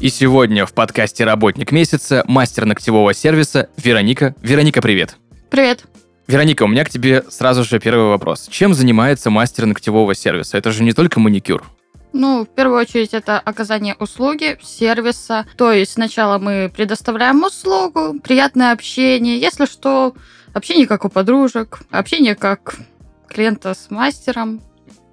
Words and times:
И 0.00 0.08
сегодня 0.08 0.64
в 0.64 0.72
подкасте 0.72 1.24
«Работник 1.24 1.72
месяца» 1.72 2.24
мастер 2.26 2.64
ногтевого 2.64 3.12
сервиса 3.12 3.68
Вероника. 3.76 4.34
Вероника, 4.40 4.80
привет! 4.80 5.16
Привет. 5.50 5.84
Вероника, 6.26 6.62
у 6.62 6.68
меня 6.68 6.86
к 6.86 6.88
тебе 6.88 7.22
сразу 7.28 7.64
же 7.64 7.78
первый 7.78 8.06
вопрос. 8.06 8.48
Чем 8.50 8.72
занимается 8.72 9.28
мастер 9.28 9.66
ногтевого 9.66 10.14
сервиса? 10.14 10.56
Это 10.56 10.72
же 10.72 10.84
не 10.84 10.94
только 10.94 11.20
маникюр. 11.20 11.64
Ну, 12.14 12.46
в 12.46 12.48
первую 12.48 12.80
очередь, 12.80 13.12
это 13.12 13.38
оказание 13.38 13.94
услуги, 13.98 14.56
сервиса. 14.62 15.46
То 15.58 15.70
есть 15.70 15.92
сначала 15.92 16.38
мы 16.38 16.72
предоставляем 16.74 17.42
услугу, 17.42 18.18
приятное 18.20 18.72
общение. 18.72 19.38
Если 19.38 19.66
что, 19.66 20.14
общение 20.54 20.86
как 20.86 21.04
у 21.04 21.10
подружек, 21.10 21.80
общение 21.90 22.34
как 22.36 22.76
клиента 23.28 23.74
с 23.74 23.90
мастером. 23.90 24.62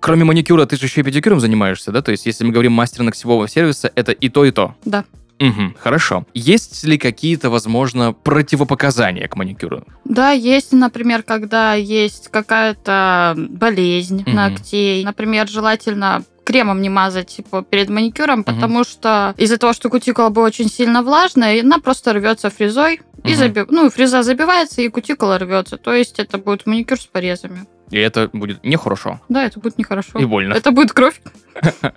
Кроме 0.08 0.24
маникюра, 0.24 0.66
ты 0.66 0.78
же 0.78 0.86
еще 0.86 1.02
и 1.02 1.04
педикюром 1.04 1.42
занимаешься, 1.42 1.92
да? 1.92 2.02
То 2.02 2.12
есть, 2.12 2.26
если 2.26 2.46
мы 2.46 2.54
говорим 2.54 2.72
мастер 2.72 3.04
ногтевого 3.04 3.46
сервиса, 3.50 3.92
это 3.94 4.14
и 4.14 4.30
то, 4.30 4.46
и 4.46 4.52
то. 4.52 4.74
Да. 4.86 5.04
Угу, 5.42 5.76
хорошо. 5.78 6.26
Есть 6.34 6.86
ли 6.86 6.98
какие-то, 6.98 7.50
возможно, 7.50 8.14
противопоказания 8.14 9.28
к 9.28 9.36
маникюру? 9.36 9.84
Да, 10.06 10.32
есть, 10.32 10.72
например, 10.72 11.24
когда 11.24 11.74
есть 11.74 12.30
какая-то 12.30 13.36
болезнь 13.38 14.24
Мгм. 14.26 14.34
ногтей. 14.36 15.04
Например, 15.04 15.48
желательно 15.50 16.24
кремом 16.46 16.82
не 16.82 16.88
мазать 16.90 17.28
типа, 17.28 17.62
перед 17.70 17.90
маникюром, 17.90 18.46
потому 18.46 18.86
что 18.86 19.36
из-за 19.38 19.58
того, 19.58 19.74
что 19.74 19.90
кутикула 19.90 20.30
была 20.30 20.46
очень 20.48 20.70
сильно 20.70 21.04
влажная, 21.04 21.62
она 21.62 21.80
просто 21.80 22.14
рвется 22.14 22.50
фрезой. 22.50 23.02
И 23.26 23.32
Мгм. 23.34 23.36
заби- 23.38 23.66
Ну, 23.70 23.88
и 23.88 23.90
фреза 23.90 24.24
забивается, 24.24 24.82
и 24.82 24.88
кутикула 24.88 25.38
рвется. 25.38 25.76
То 25.76 25.94
есть 25.94 26.18
это 26.20 26.38
будет 26.38 26.66
маникюр 26.66 26.98
с 26.98 27.06
порезами. 27.06 27.66
И 27.90 27.98
это 27.98 28.30
будет 28.34 28.64
нехорошо 28.64 29.22
Да, 29.30 29.46
это 29.46 29.60
будет 29.60 29.78
нехорошо. 29.78 30.20
и 30.20 30.26
больно. 30.26 30.54
Это 30.54 30.72
будет 30.72 30.92
кровь. 30.92 31.22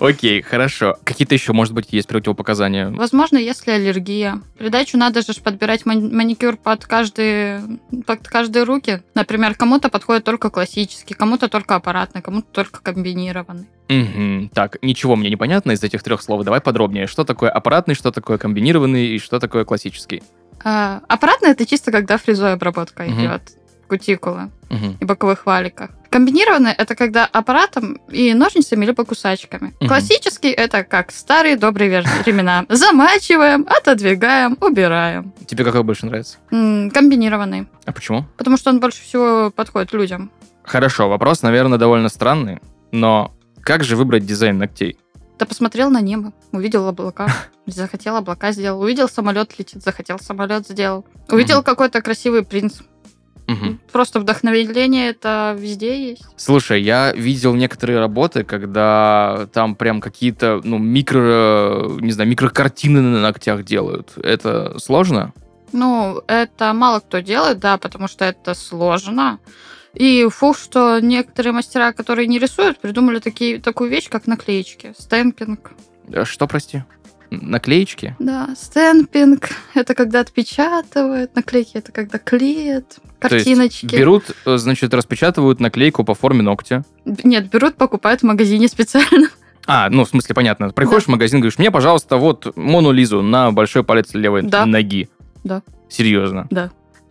Окей, 0.00 0.42
хорошо. 0.42 0.96
Какие-то 1.04 1.34
еще, 1.34 1.52
может 1.52 1.74
быть, 1.74 1.86
есть 1.90 2.08
противопоказания? 2.08 2.90
Возможно, 2.90 3.36
если 3.36 3.72
аллергия. 3.72 4.40
Придачу 4.58 4.96
надо 4.96 5.22
же 5.22 5.40
подбирать 5.42 5.84
мани- 5.84 6.10
маникюр 6.12 6.56
под 6.56 6.84
каждые, 6.86 7.62
под 8.06 8.26
каждые 8.28 8.64
руки. 8.64 9.02
Например, 9.14 9.54
кому-то 9.54 9.88
подходит 9.88 10.24
только 10.24 10.50
классический, 10.50 11.14
кому-то 11.14 11.48
только 11.48 11.74
аппаратный, 11.74 12.22
кому-то 12.22 12.46
только 12.52 12.80
комбинированный. 12.82 13.66
Мгм. 13.88 14.48
Так, 14.54 14.78
ничего 14.82 15.16
мне 15.16 15.28
не 15.30 15.36
понятно 15.36 15.72
из 15.72 15.82
этих 15.82 16.02
трех 16.02 16.22
слов. 16.22 16.44
Давай 16.44 16.60
подробнее. 16.60 17.06
Что 17.06 17.24
такое 17.24 17.50
аппаратный, 17.50 17.94
что 17.94 18.10
такое 18.12 18.38
комбинированный 18.38 19.08
и 19.08 19.18
что 19.18 19.38
такое 19.38 19.64
классический? 19.64 20.22
А, 20.64 21.02
аппаратный 21.08 21.50
это 21.50 21.66
чисто 21.66 21.92
когда 21.92 22.16
фрезой 22.16 22.54
обработка 22.54 23.04
Мгм. 23.04 23.20
идет 23.20 23.42
кутикулы 23.86 24.50
Мгм. 24.68 24.96
и 25.00 25.04
боковых 25.04 25.46
валиках. 25.46 25.90
Комбинированный 26.10 26.72
это 26.72 26.94
когда 26.94 27.26
аппаратом 27.26 27.94
и 28.08 28.32
ножницами 28.34 28.84
либо 28.86 29.04
кусачками. 29.04 29.74
Мгм. 29.80 29.88
Классический 29.88 30.50
это 30.50 30.82
как 30.84 31.12
старые 31.12 31.56
добрые 31.56 32.02
времена. 32.24 32.64
Замачиваем, 32.68 33.66
отодвигаем, 33.68 34.56
убираем. 34.60 35.32
Тебе 35.46 35.64
какой 35.64 35.82
больше 35.82 36.06
нравится? 36.06 36.38
М, 36.50 36.90
Комбинированный. 36.90 37.68
А 37.84 37.92
почему? 37.92 38.24
Потому 38.36 38.56
что 38.56 38.70
он 38.70 38.80
больше 38.80 39.02
всего 39.02 39.50
подходит 39.50 39.92
людям. 39.92 40.30
Хорошо, 40.62 41.08
вопрос, 41.08 41.42
наверное, 41.42 41.78
довольно 41.78 42.08
странный, 42.08 42.58
но 42.92 43.32
как 43.62 43.84
же 43.84 43.94
выбрать 43.96 44.24
дизайн 44.26 44.58
ногтей? 44.58 44.98
Да 45.38 45.44
посмотрел 45.44 45.90
на 45.90 46.00
небо, 46.00 46.32
увидел 46.50 46.88
облака, 46.88 47.28
захотел 47.66 48.16
облака 48.16 48.52
сделал, 48.52 48.80
увидел 48.80 49.06
самолет 49.08 49.58
летит, 49.58 49.82
захотел 49.82 50.18
самолет 50.18 50.66
сделал, 50.66 51.04
увидел 51.28 51.62
какой-то 51.62 52.00
красивый 52.00 52.42
принц. 52.42 52.78
Мгм. 53.46 53.80
Просто 53.92 54.18
вдохновение 54.20 55.08
это 55.10 55.56
везде 55.58 56.10
есть. 56.10 56.24
Слушай, 56.36 56.82
я 56.82 57.12
видел 57.12 57.54
некоторые 57.54 58.00
работы, 58.00 58.42
когда 58.44 59.48
там 59.52 59.76
прям 59.76 60.00
какие-то, 60.00 60.60
ну, 60.64 60.78
микро, 60.78 61.88
не 62.00 62.10
знаю, 62.12 62.28
микрокартины 62.28 63.00
на 63.00 63.20
ногтях 63.20 63.64
делают. 63.64 64.12
Это 64.16 64.78
сложно? 64.78 65.32
Ну, 65.72 66.22
это 66.26 66.72
мало 66.72 67.00
кто 67.00 67.20
делает, 67.20 67.58
да, 67.58 67.78
потому 67.78 68.08
что 68.08 68.24
это 68.24 68.54
сложно. 68.54 69.38
И 69.94 70.26
фух, 70.28 70.58
что 70.58 71.00
некоторые 71.00 71.52
мастера, 71.52 71.92
которые 71.92 72.26
не 72.26 72.38
рисуют, 72.38 72.78
придумали 72.78 73.18
такие, 73.18 73.60
такую 73.60 73.90
вещь, 73.90 74.08
как 74.08 74.26
наклеечки. 74.26 74.94
Стемпинг. 74.98 75.72
Э, 76.08 76.24
Что, 76.24 76.46
прости? 76.46 76.82
Наклеечки? 77.30 78.14
Да, 78.18 78.48
стемпинг. 78.56 79.48
Это 79.74 79.94
когда 79.94 80.20
отпечатывают. 80.20 81.34
Наклейки 81.34 81.72
это 81.74 81.92
когда 81.92 82.18
клеят. 82.18 82.96
То 83.20 83.34
есть 83.34 83.46
Картиночки. 83.46 83.86
берут, 83.96 84.24
э, 84.44 84.56
значит, 84.58 84.92
распечатывают 84.94 85.60
наклейку 85.60 86.04
по 86.04 86.14
форме 86.14 86.42
ногтя. 86.42 86.84
Нет, 87.04 87.50
берут, 87.50 87.76
покупают 87.76 88.20
в 88.20 88.24
магазине 88.24 88.68
специально. 88.68 89.28
А, 89.68 89.90
ну, 89.90 90.04
в 90.04 90.08
смысле, 90.08 90.32
понятно. 90.32 90.70
Приходишь 90.70 91.06
в 91.06 91.08
магазин, 91.08 91.40
говоришь, 91.40 91.58
мне, 91.58 91.72
пожалуйста, 91.72 92.18
вот 92.18 92.56
Мону 92.56 92.92
Лизу 92.92 93.20
на 93.20 93.50
большой 93.50 93.82
палец 93.82 94.14
левой 94.14 94.42
Да. 94.42 94.64
ноги. 94.64 95.08
Да. 95.42 95.62
Серьезно? 95.88 96.46
Да. 96.50 96.70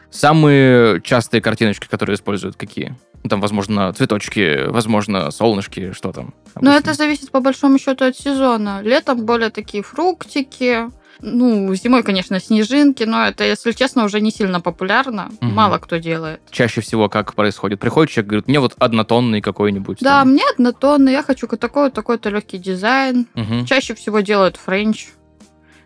Самые 0.09 1.01
частые 1.01 1.41
картиночки, 1.41 1.85
которые 1.89 2.15
используют, 2.15 2.55
какие? 2.55 2.95
Ну, 3.25 3.29
Там, 3.29 3.41
возможно, 3.41 3.91
цветочки, 3.91 4.67
возможно, 4.67 5.31
солнышки, 5.31 5.93
что 5.93 6.11
там? 6.11 6.35
Но 6.61 6.69
обычно? 6.69 6.89
это 6.91 6.93
зависит 6.93 7.31
по 7.31 7.39
большому 7.39 7.79
счету 7.79 8.05
от 8.05 8.15
сезона. 8.15 8.81
Летом 8.83 9.25
более 9.25 9.49
такие 9.49 9.81
фруктики. 9.81 10.91
Ну, 11.21 11.73
зимой, 11.73 12.03
конечно, 12.03 12.39
снежинки, 12.39 13.01
но 13.03 13.25
это, 13.25 13.43
если 13.43 13.71
честно, 13.71 14.03
уже 14.03 14.21
не 14.21 14.29
сильно 14.29 14.61
популярно. 14.61 15.31
Мгм. 15.41 15.53
Мало 15.55 15.79
кто 15.79 15.97
делает. 15.97 16.39
Чаще 16.51 16.81
всего 16.81 17.09
как 17.09 17.33
происходит? 17.33 17.79
Приходит 17.79 18.11
человек, 18.11 18.29
говорит, 18.29 18.47
мне 18.47 18.59
вот 18.59 18.75
однотонный 18.77 19.41
какой-нибудь. 19.41 19.97
Да, 20.01 20.19
там». 20.19 20.29
мне 20.29 20.43
однотонный, 20.53 21.13
я 21.13 21.23
хочу 21.23 21.47
такой, 21.47 21.89
такой-то 21.89 22.29
легкий 22.29 22.59
дизайн. 22.59 23.25
Мгм. 23.33 23.65
Чаще 23.65 23.95
всего 23.95 24.19
делают 24.19 24.57
френч. 24.57 25.07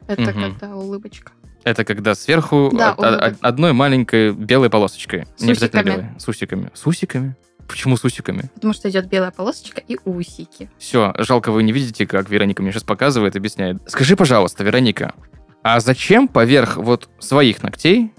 Это 0.08 0.24
Мгм. 0.24 0.42
когда 0.42 0.76
улыбочка. 0.76 1.32
Это 1.64 1.84
когда 1.86 2.16
сверху 2.16 2.70
Да, 2.74 2.94
од- 2.94 3.00
од- 3.00 3.06
улыбок. 3.22 3.38
одной 3.42 3.74
маленькой 3.74 4.32
белой 4.34 4.70
полосочкой. 4.70 5.28
С 5.38 5.42
Не 5.42 5.52
обязательно 5.52 5.84
белой. 5.84 6.06
С 6.18 6.28
усиками. 6.28 6.72
С 6.74 6.88
усиками? 6.88 7.36
Почему 7.68 7.98
с 7.98 8.04
усиками? 8.04 8.50
Потому 8.56 8.74
что 8.74 8.90
идет 8.90 9.08
белая 9.08 9.32
полосочка 9.32 9.82
и 9.88 9.98
усики. 10.06 10.70
Все, 10.80 11.14
жалко, 11.20 11.52
вы 11.52 11.62
не 11.64 11.72
видите, 11.72 12.08
как 12.08 12.30
Вероника 12.30 12.64
мне 12.64 12.72
сейчас 12.72 12.84
показывает, 12.84 13.36
объясняет. 13.36 13.78
Скажи, 13.88 14.16
пожалуйста, 14.16 14.64
Вероника, 14.64 15.14
а 15.62 15.80
зачем 15.80 16.28
поверх 16.28 16.78
вот 16.78 17.10
своих 17.20 17.62
ногтей 17.62 18.12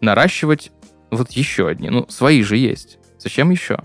наращивать 0.00 0.72
вот 1.10 1.30
еще 1.32 1.68
одни? 1.68 1.88
Ну, 1.88 2.06
свои 2.08 2.42
же 2.42 2.56
есть. 2.56 2.98
Зачем 3.18 3.50
еще? 3.50 3.78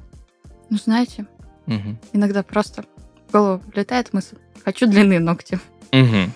Ну, 0.70 0.78
знаете, 0.78 1.26
Мгм. 1.68 2.00
иногда 2.14 2.44
просто 2.44 2.84
в 3.30 3.32
голову 3.32 3.62
влетает 3.74 4.12
мысль. 4.14 4.36
Хочу 4.66 4.88
длинные 4.88 5.20
ногти. 5.20 5.60
Мгм. 5.94 6.34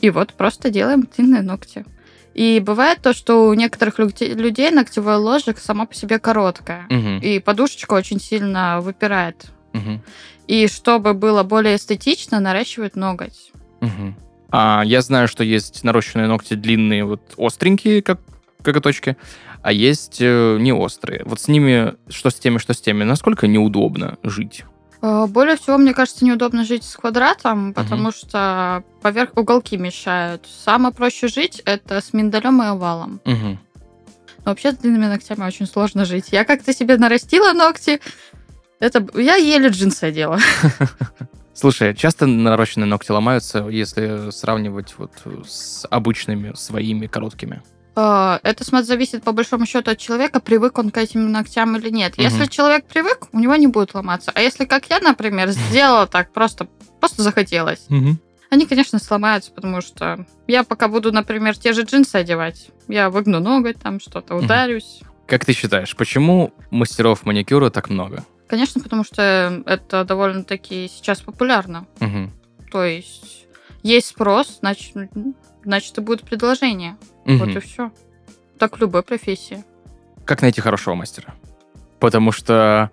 И 0.00 0.10
вот 0.10 0.32
просто 0.34 0.70
делаем 0.70 1.06
длинные 1.16 1.42
ногти. 1.42 1.84
И 2.34 2.60
бывает 2.60 3.00
то, 3.02 3.12
что 3.12 3.48
у 3.48 3.54
некоторых 3.54 3.98
люде- 3.98 4.34
людей 4.34 4.70
ногтевое 4.70 5.16
ложик 5.16 5.58
само 5.58 5.86
по 5.86 5.94
себе 5.94 6.18
короткое. 6.18 6.86
Мгм. 6.88 7.18
И 7.18 7.38
подушечка 7.40 7.94
очень 7.94 8.20
сильно 8.20 8.80
выпирает. 8.80 9.46
Мгм. 9.72 10.02
И 10.46 10.66
чтобы 10.68 11.14
было 11.14 11.42
более 11.42 11.76
эстетично, 11.76 12.40
наращивают 12.40 12.96
ноготь. 12.96 13.52
Мгм. 13.80 14.16
А 14.50 14.82
я 14.84 15.00
знаю, 15.00 15.28
что 15.28 15.44
есть 15.44 15.84
нарощенные 15.84 16.26
ногти 16.26 16.54
длинные, 16.54 17.04
вот 17.04 17.20
остренькие, 17.36 18.02
как 18.02 18.20
коготочки, 18.62 19.16
а 19.62 19.72
есть 19.72 20.18
э, 20.20 20.58
не 20.60 20.72
острые. 20.72 21.22
Вот 21.24 21.40
с 21.40 21.48
ними, 21.48 21.94
что 22.08 22.30
с 22.30 22.34
теми, 22.34 22.58
что 22.58 22.74
с 22.74 22.80
теми, 22.80 23.04
насколько 23.04 23.46
неудобно 23.46 24.18
жить? 24.22 24.64
Э, 25.02 25.26
Более 25.26 25.56
всего, 25.56 25.78
мне 25.78 25.94
кажется, 25.94 26.24
неудобно 26.24 26.64
жить 26.64 26.84
с 26.84 26.96
квадратом, 26.96 27.72
потому 27.74 28.12
что 28.12 28.84
поверх 29.02 29.30
уголки 29.36 29.76
мешают. 29.76 30.46
Самое 30.64 30.94
проще 30.94 31.28
жить 31.28 31.62
это 31.64 32.00
с 32.00 32.12
миндалем 32.12 32.62
и 32.62 32.66
овалом. 32.66 33.20
Мгм. 33.24 33.58
Но 34.38 34.44
вообще 34.52 34.72
с 34.72 34.76
длинными 34.76 35.06
ногтями 35.06 35.44
очень 35.46 35.66
сложно 35.66 36.04
жить. 36.04 36.28
Я 36.32 36.44
как-то 36.44 36.72
себе 36.72 36.96
нарастила 36.96 37.52
ногти. 37.52 38.00
Это 38.78 39.06
я 39.18 39.36
еле 39.36 39.68
джинсы 39.68 40.04
одела. 40.04 40.38
Слушай, 41.54 41.94
часто 41.94 42.26
нарощенные 42.26 42.86
ногти 42.86 43.10
ломаются, 43.10 43.68
если 43.68 44.30
сравнивать 44.30 44.94
вот 44.96 45.12
с 45.46 45.86
обычными 45.90 46.54
своими 46.54 47.06
короткими. 47.06 47.62
Э, 47.96 48.38
Это 48.42 48.64
смотри, 48.64 48.86
зависит 48.86 49.22
по 49.22 49.32
большому 49.32 49.66
счету 49.66 49.90
от 49.90 49.98
человека, 49.98 50.40
привык 50.40 50.78
он 50.78 50.90
к 50.90 50.96
этим 50.98 51.30
ногтям 51.32 51.76
или 51.76 51.90
нет. 51.90 52.16
Мгм. 52.16 52.24
Если 52.24 52.46
человек 52.46 52.84
привык, 52.86 53.28
у 53.32 53.38
него 53.38 53.56
не 53.56 53.66
будет 53.66 53.94
ломаться. 53.94 54.32
А 54.34 54.40
если 54.40 54.64
как 54.64 54.86
я, 54.86 55.00
например, 55.00 55.48
сделала 55.50 56.06
так, 56.06 56.32
просто, 56.32 56.68
просто 57.00 57.22
захотелось. 57.22 57.86
Они, 58.50 58.66
конечно, 58.66 58.98
сломаются, 58.98 59.52
потому 59.52 59.80
что 59.80 60.26
я 60.48 60.64
пока 60.64 60.88
буду, 60.88 61.12
например, 61.12 61.56
те 61.56 61.72
же 61.72 61.82
джинсы 61.82 62.16
одевать, 62.16 62.70
я 62.88 63.08
выгну 63.08 63.38
ноготь, 63.38 63.78
там 63.78 64.00
что-то 64.00 64.34
ударюсь. 64.34 65.00
Как 65.28 65.44
ты 65.44 65.52
считаешь, 65.52 65.94
почему 65.94 66.52
мастеров 66.72 67.24
маникюра 67.24 67.70
так 67.70 67.88
много? 67.88 68.24
Конечно, 68.48 68.80
потому 68.80 69.04
что 69.04 69.62
это 69.66 70.04
довольно-таки 70.04 70.90
сейчас 70.92 71.20
популярно. 71.20 71.86
Мгм. 72.00 72.32
То 72.72 72.84
есть 72.84 73.46
есть 73.84 74.08
спрос, 74.08 74.58
значит, 74.60 74.96
значит 75.62 75.98
и 75.98 76.00
будет 76.00 76.22
предложение. 76.22 76.96
Вот 77.38 77.48
Мгм. 77.48 77.58
и 77.58 77.60
все. 77.60 77.90
Так 78.58 78.76
в 78.76 78.80
любой 78.80 79.02
профессии. 79.02 79.64
Как 80.24 80.42
найти 80.42 80.60
хорошего 80.60 80.94
мастера? 80.94 81.34
Потому 81.98 82.32
что 82.32 82.90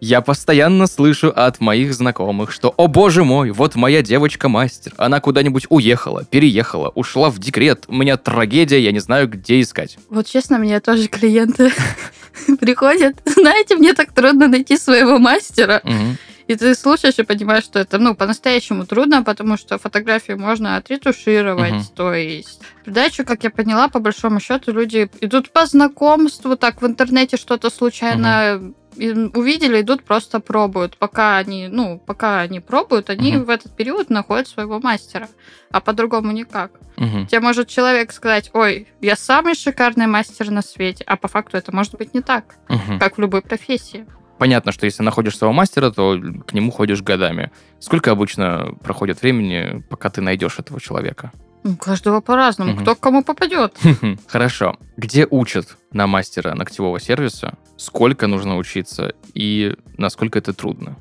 я 0.00 0.20
постоянно 0.20 0.86
слышу 0.86 1.32
от 1.34 1.60
моих 1.60 1.94
знакомых, 1.94 2.52
что 2.52 2.74
«О 2.76 2.88
боже 2.88 3.24
мой, 3.24 3.50
вот 3.50 3.74
моя 3.74 4.02
девочка-мастер, 4.02 4.92
она 4.96 5.20
куда-нибудь 5.20 5.66
уехала, 5.70 6.24
переехала, 6.24 6.90
ушла 6.90 7.30
в 7.30 7.38
декрет, 7.38 7.84
у 7.88 7.94
меня 7.94 8.16
трагедия, 8.16 8.80
я 8.80 8.92
не 8.92 8.98
знаю, 9.00 9.28
где 9.28 9.60
искать». 9.60 9.98
Вот 10.10 10.26
честно, 10.26 10.58
мне 10.58 10.78
тоже 10.80 11.08
клиенты 11.08 11.72
приходят. 12.60 13.16
Знаете, 13.24 13.76
мне 13.76 13.94
так 13.94 14.12
трудно 14.12 14.48
найти 14.48 14.76
своего 14.76 15.18
мастера. 15.18 15.80
Мгм. 15.84 16.18
И 16.46 16.56
ты 16.56 16.74
слушаешь 16.74 17.18
и 17.18 17.22
понимаешь, 17.22 17.64
что 17.64 17.78
это, 17.78 17.98
ну, 17.98 18.14
по-настоящему 18.14 18.84
трудно, 18.86 19.22
потому 19.22 19.56
что 19.56 19.78
фотографии 19.78 20.32
можно 20.32 20.76
отретушировать. 20.76 21.72
Мгм. 21.72 21.84
То 21.96 22.12
есть 22.14 22.60
придачу, 22.84 23.24
как 23.24 23.44
я 23.44 23.50
поняла, 23.50 23.88
по 23.88 23.98
большому 23.98 24.40
счету 24.40 24.72
люди 24.72 25.08
идут 25.20 25.50
по 25.50 25.64
знакомству, 25.66 26.56
так 26.56 26.82
в 26.82 26.86
интернете 26.86 27.36
что-то 27.36 27.70
случайно 27.70 28.74
и 28.96 29.10
увидели, 29.10 29.80
идут 29.80 30.04
просто 30.04 30.38
пробуют. 30.38 30.96
Пока 30.98 31.38
они, 31.38 31.66
ну, 31.68 31.98
пока 31.98 32.40
они 32.42 32.60
пробуют, 32.60 33.10
они 33.10 33.32
Мгм. 33.32 33.44
в 33.44 33.50
этот 33.50 33.74
период 33.74 34.10
находят 34.10 34.46
своего 34.46 34.78
мастера. 34.80 35.28
А 35.72 35.80
по-другому 35.80 36.30
никак. 36.30 36.70
Мгм. 36.96 37.26
Тебе 37.26 37.40
может 37.40 37.66
человек 37.68 38.12
сказать, 38.12 38.50
ой, 38.52 38.86
я 39.00 39.16
самый 39.16 39.54
шикарный 39.56 40.06
мастер 40.06 40.50
на 40.50 40.62
свете, 40.62 41.02
а 41.08 41.16
по 41.16 41.26
факту 41.26 41.56
это 41.56 41.74
может 41.74 41.96
быть 41.96 42.14
не 42.14 42.20
так, 42.20 42.54
Мгм. 42.68 43.00
как 43.00 43.16
в 43.16 43.20
любой 43.20 43.42
профессии. 43.42 44.06
Понятно, 44.38 44.72
что 44.72 44.86
если 44.86 45.02
находишь 45.02 45.36
своего 45.38 45.52
мастера, 45.52 45.90
то 45.90 46.18
к 46.46 46.52
нему 46.52 46.70
ходишь 46.72 47.02
годами. 47.02 47.50
Сколько 47.78 48.10
обычно 48.10 48.74
проходит 48.82 49.22
времени, 49.22 49.82
пока 49.88 50.10
ты 50.10 50.20
найдешь 50.20 50.58
этого 50.58 50.80
человека? 50.80 51.32
У 51.62 51.76
каждого 51.76 52.20
по-разному, 52.20 52.72
Мгм. 52.72 52.82
кто 52.82 52.94
к 52.94 53.00
кому 53.00 53.22
попадет. 53.24 53.76
Хорошо. 54.26 54.76
Где 54.96 55.26
учат 55.30 55.76
на 55.92 56.06
мастера 56.06 56.54
ногтевого 56.54 57.00
сервиса? 57.00 57.54
Сколько 57.76 58.26
нужно 58.26 58.56
учиться 58.58 59.14
и 59.34 59.74
насколько 59.96 60.38
это 60.38 60.52
трудно? 60.52 60.96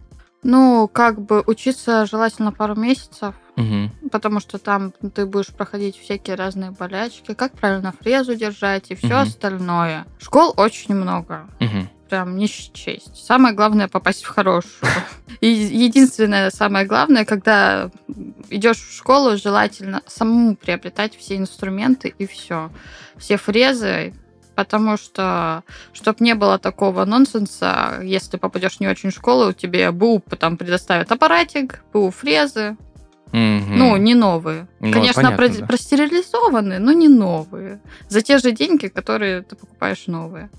Ну, 0.46 0.90
как 0.92 1.22
бы 1.22 1.42
учиться 1.46 2.06
желательно 2.06 2.52
пару 2.52 2.76
месяцев, 2.76 3.34
Мгм. 3.56 3.92
потому 4.12 4.40
что 4.42 4.58
там 4.58 4.92
ты 4.92 5.26
будешь 5.26 5.48
проходить 5.48 5.98
всякие 5.98 6.36
разные 6.36 6.72
болячки, 6.72 7.34
как 7.34 7.54
правильно 7.54 7.94
фрезу 8.02 8.36
держать 8.36 8.92
и 8.92 8.96
все 8.96 9.08
Мгм. 9.08 9.16
остальное. 9.22 10.06
Школ 10.20 10.54
очень 10.58 10.96
много, 10.96 11.48
Мгм. 11.62 11.90
Прям 12.10 12.38
не 12.38 12.48
счесть. 12.48 13.16
Самое 13.26 13.56
главное 13.56 13.88
попасть 13.88 14.24
в 14.24 14.28
хорошую. 14.30 14.92
И 15.42 15.48
единственное, 15.48 16.50
самое 16.52 16.86
главное, 16.86 17.26
когда 17.26 17.90
идешь 18.50 18.78
в 18.78 18.96
школу, 18.96 19.38
желательно 19.38 20.02
самому 20.08 20.56
приобретать 20.56 21.16
все 21.18 21.38
инструменты 21.38 22.14
и 22.18 22.28
все. 22.28 22.70
Все 23.18 23.38
фрезы, 23.38 24.14
потому 24.56 24.98
что, 24.98 25.64
чтобы 25.94 26.18
не 26.22 26.36
было 26.36 26.60
такого 26.60 27.04
нонсенса, 27.06 28.00
если 28.04 28.38
попадешь 28.38 28.80
не 28.80 28.88
очень 28.88 29.10
в 29.12 29.16
школу, 29.16 29.54
тебе 29.54 29.92
БУ 29.92 30.22
там 30.40 30.58
предоставят 30.58 31.12
аппаратик, 31.12 31.84
БУ 31.94 32.12
фрезы, 32.12 32.78
Мгм. 33.32 33.78
ну, 33.80 33.96
не 33.98 34.14
новые. 34.14 34.68
Ну, 34.80 34.92
Конечно, 34.94 35.24
понятно, 35.24 35.38
про- 35.38 35.50
да. 35.62 35.66
простерилизованные, 35.66 36.78
но 36.78 36.92
не 36.92 37.08
новые. 37.08 37.82
За 38.08 38.22
те 38.22 38.38
же 38.38 38.52
деньги, 38.52 38.88
которые 38.88 39.42
ты 39.42 39.56
покупаешь 39.56 40.06
новые. 40.06 40.52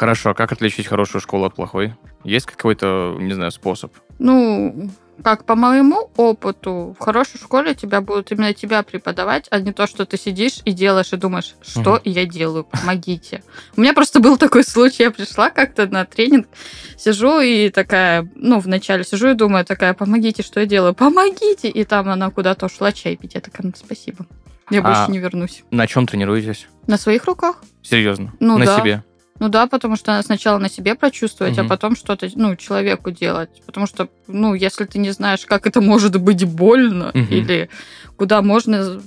Хорошо, 0.00 0.32
как 0.32 0.50
отличить 0.50 0.86
хорошую 0.86 1.20
школу 1.20 1.44
от 1.44 1.54
плохой? 1.54 1.92
Есть 2.24 2.46
какой-то, 2.46 3.18
не 3.20 3.34
знаю, 3.34 3.50
способ? 3.50 3.92
Ну, 4.18 4.90
как 5.22 5.44
по 5.44 5.54
моему 5.56 6.10
опыту, 6.16 6.96
в 6.98 7.02
хорошей 7.04 7.36
школе 7.38 7.74
тебя 7.74 8.00
будут 8.00 8.32
именно 8.32 8.54
тебя 8.54 8.82
преподавать, 8.82 9.46
а 9.50 9.60
не 9.60 9.72
то, 9.74 9.86
что 9.86 10.06
ты 10.06 10.16
сидишь 10.16 10.60
и 10.64 10.72
делаешь 10.72 11.12
и 11.12 11.18
думаешь, 11.18 11.54
что 11.60 11.96
Мгм. 11.96 12.00
я 12.04 12.24
делаю, 12.24 12.64
помогите. 12.64 13.42
У 13.76 13.82
меня 13.82 13.92
просто 13.92 14.20
был 14.20 14.38
такой 14.38 14.64
случай, 14.64 15.02
я 15.02 15.10
пришла 15.10 15.50
как-то 15.50 15.86
на 15.86 16.06
тренинг, 16.06 16.48
сижу 16.96 17.38
и 17.40 17.68
такая, 17.68 18.26
ну, 18.36 18.58
вначале 18.58 19.04
сижу 19.04 19.28
и 19.28 19.34
думаю, 19.34 19.66
такая, 19.66 19.92
помогите, 19.92 20.42
что 20.42 20.60
я 20.60 20.64
делаю, 20.66 20.94
помогите. 20.94 21.68
И 21.68 21.84
там 21.84 22.08
она 22.08 22.30
куда-то 22.30 22.64
ушла 22.64 22.90
чай 22.92 23.16
пить, 23.16 23.34
я 23.34 23.42
такая, 23.42 23.66
«Ну, 23.66 23.72
спасибо. 23.76 24.24
Я 24.70 24.78
А- 24.78 24.82
больше 24.82 25.10
не 25.10 25.18
вернусь. 25.18 25.62
На 25.70 25.86
чем 25.86 26.06
тренируетесь? 26.06 26.68
На 26.86 26.96
своих 26.96 27.26
руках? 27.26 27.62
Серьезно? 27.82 28.32
Ну 28.40 28.56
на 28.56 28.64
да. 28.64 28.78
себе? 28.78 29.04
Ну 29.40 29.48
да, 29.48 29.66
потому 29.66 29.96
что 29.96 30.22
сначала 30.22 30.58
на 30.58 30.68
себе 30.68 30.94
прочувствовать, 30.94 31.56
Мгм. 31.56 31.66
а 31.66 31.68
потом 31.68 31.96
что-то, 31.96 32.28
ну, 32.34 32.56
человеку 32.56 33.10
делать. 33.10 33.62
Потому 33.66 33.86
что, 33.86 34.08
ну, 34.28 34.52
если 34.54 34.84
ты 34.84 34.98
не 34.98 35.10
знаешь, 35.10 35.46
как 35.46 35.66
это 35.66 35.80
может 35.80 36.20
быть 36.20 36.44
больно, 36.44 37.10
Мгм. 37.14 37.26
или 37.30 37.70
куда 38.16 38.42
можно, 38.42 39.00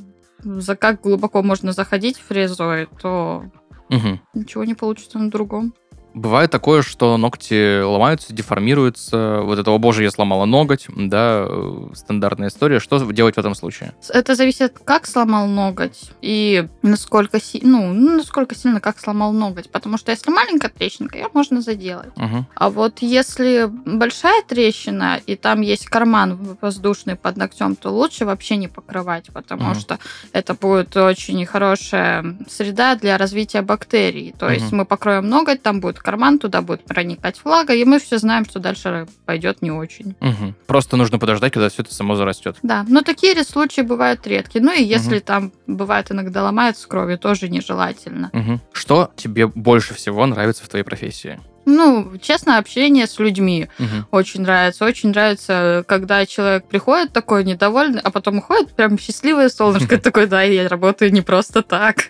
за 0.43 0.75
как 0.75 1.01
глубоко 1.01 1.43
можно 1.43 1.71
заходить 1.71 2.17
фрезой, 2.17 2.87
то 2.99 3.45
Мгм. 3.89 4.19
ничего 4.33 4.65
не 4.65 4.73
получится 4.73 5.19
на 5.19 5.29
другом. 5.29 5.75
Бывает 6.13 6.51
такое, 6.51 6.83
что 6.83 7.17
ногти 7.17 7.81
ломаются, 7.81 8.33
деформируются. 8.33 9.41
Вот 9.41 9.57
это, 9.57 9.71
о 9.71 9.79
боже, 9.79 10.03
я 10.03 10.11
сломала 10.11 10.45
ноготь, 10.45 10.85
да, 10.89 11.45
э, 11.49 11.87
стандартная 11.95 12.49
история. 12.49 12.79
Что 12.79 12.99
делать 13.11 13.35
в 13.35 13.39
этом 13.39 13.55
случае? 13.55 13.93
Это 14.09 14.35
зависит, 14.35 14.77
как 14.83 15.07
сломал 15.07 15.47
ноготь 15.47 16.11
и 16.21 16.67
насколько, 16.83 17.39
си- 17.41 17.61
ну, 17.63 17.91
насколько 17.93 18.53
сильно 18.53 18.79
как 18.79 18.99
сломал 18.99 19.31
ноготь. 19.33 19.71
Потому 19.71 19.97
что 19.97 20.11
если 20.11 20.29
маленькая 20.29 20.69
трещинка, 20.69 21.17
ее 21.17 21.29
можно 21.33 21.61
заделать. 21.61 22.15
Мгм. 22.15 22.45
А 22.53 22.69
вот 22.69 22.99
если 22.99 23.65
большая 23.85 24.43
трещина, 24.43 25.19
и 25.25 25.35
там 25.35 25.61
есть 25.61 25.87
карман 25.87 26.57
воздушный 26.61 27.15
под 27.15 27.37
ногтем, 27.37 27.75
то 27.75 27.89
лучше 27.89 28.25
вообще 28.25 28.57
не 28.57 28.67
покрывать, 28.67 29.27
потому 29.33 29.63
Мгм. 29.71 29.75
что 29.75 29.97
это 30.31 30.53
будет 30.53 30.95
очень 30.95 31.43
хорошая 31.47 32.37
среда 32.47 32.95
для 32.95 33.17
развития 33.17 33.63
бактерий. 33.63 34.35
То 34.37 34.49
есть 34.49 34.67
Мгм. 34.67 34.77
мы 34.77 34.85
покроем 34.85 35.27
ноготь, 35.27 35.63
там 35.63 35.79
будет 35.79 36.02
карман, 36.03 36.37
туда 36.37 36.61
будет 36.61 36.83
проникать 36.85 37.39
влага, 37.43 37.73
и 37.73 37.83
мы 37.85 37.99
все 37.99 38.19
знаем, 38.19 38.45
что 38.45 38.59
дальше 38.59 39.07
пойдет 39.25 39.61
не 39.61 39.71
очень. 39.71 40.15
Мгм. 40.19 40.55
Просто 40.67 40.97
нужно 40.97 41.17
подождать, 41.17 41.53
когда 41.53 41.69
все 41.69 41.81
это 41.81 41.93
само 41.93 42.15
зарастет. 42.15 42.57
Да, 42.61 42.85
но 42.87 43.01
такие 43.01 43.41
случаи 43.43 43.81
бывают 43.81 44.27
редкие. 44.27 44.63
Ну 44.63 44.71
и 44.71 44.83
если 44.83 45.19
там 45.19 45.51
бывает 45.65 46.11
иногда 46.11 46.43
ломается 46.43 46.87
кровью, 46.87 47.17
тоже 47.17 47.49
нежелательно. 47.49 48.29
Мгм. 48.33 48.61
Что 48.73 49.11
тебе 49.15 49.47
больше 49.47 49.93
всего 49.93 50.25
нравится 50.25 50.63
в 50.63 50.69
твоей 50.69 50.83
профессии? 50.83 51.39
Ну, 51.65 52.11
честно, 52.21 52.57
общение 52.57 53.07
с 53.07 53.19
людьми. 53.19 53.69
Мгм. 53.79 54.07
Очень 54.11 54.41
нравится. 54.41 54.83
Очень 54.83 55.09
нравится, 55.09 55.85
когда 55.87 56.25
человек 56.25 56.67
приходит 56.67 57.13
такой 57.13 57.45
недовольный, 57.45 58.01
а 58.01 58.11
потом 58.11 58.39
уходит 58.39 58.73
прям 58.73 58.99
счастливое 58.99 59.47
солнышко. 59.49 59.97
Такой, 60.01 60.27
да, 60.27 60.41
я 60.41 60.67
работаю 60.67 61.13
не 61.13 61.21
просто 61.21 61.61
так. 61.61 62.09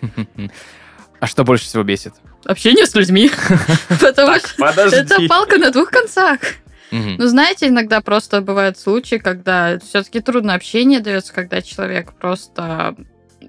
А 1.20 1.26
что 1.26 1.42
больше 1.42 1.64
всего 1.64 1.82
бесит? 1.82 2.12
Общение 2.44 2.86
с 2.86 2.94
людьми. 2.94 3.30
Потому 3.88 4.36
что 4.38 4.96
это 4.96 5.16
палка 5.28 5.58
на 5.58 5.70
двух 5.70 5.90
концах. 5.90 6.38
Ну, 6.90 7.26
знаете, 7.26 7.68
иногда 7.68 8.00
просто 8.00 8.40
бывают 8.40 8.78
случаи, 8.78 9.16
когда 9.16 9.78
все-таки 9.80 10.20
трудно 10.20 10.54
общение 10.54 11.00
дается, 11.00 11.32
когда 11.32 11.60
человек 11.60 12.12
просто... 12.12 12.94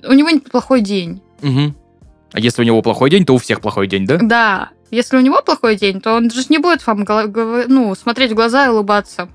У 0.04 0.14
него 0.14 0.30
плохой 0.52 0.82
день. 0.82 1.22
А 1.42 2.40
если 2.40 2.64
у 2.64 2.66
него 2.66 2.82
плохой 2.82 3.10
день, 3.10 3.26
то 3.26 3.34
у 3.34 3.38
всех 3.38 3.62
плохой 3.62 3.88
день, 3.88 4.06
да? 4.06 4.18
Да. 4.22 4.70
Если 4.92 5.18
у 5.18 5.22
него 5.22 5.42
плохой 5.42 5.76
день, 5.76 6.02
то 6.02 6.14
он 6.14 6.30
же 6.30 6.44
не 6.50 6.58
будет 6.58 6.86
вам 6.86 7.06
ну, 7.68 7.96
смотреть 7.96 8.32
в 8.32 8.36
глаза 8.36 8.66
и 8.66 8.70
улыбаться. 8.70 9.30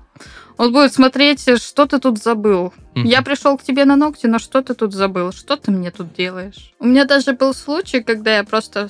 Он 0.57 0.71
будет 0.73 0.93
смотреть, 0.93 1.41
что 1.61 1.85
ты 1.87 1.97
тут 1.99 2.21
забыл. 2.21 2.73
Мгм. 2.93 3.05
Я 3.07 3.21
пришел 3.23 3.57
к 3.57 3.63
тебе 3.63 3.85
на 3.85 3.95
ногти, 3.95 4.27
но 4.27 4.37
что 4.37 4.61
ты 4.61 4.73
тут 4.75 4.93
забыл? 4.93 5.31
Что 5.31 5.55
ты 5.55 5.71
мне 5.71 5.89
тут 5.91 6.13
делаешь? 6.13 6.73
У 6.77 6.85
меня 6.85 7.05
даже 7.05 7.33
был 7.33 7.53
случай, 7.55 8.01
когда 8.01 8.37
я 8.37 8.43
просто 8.43 8.89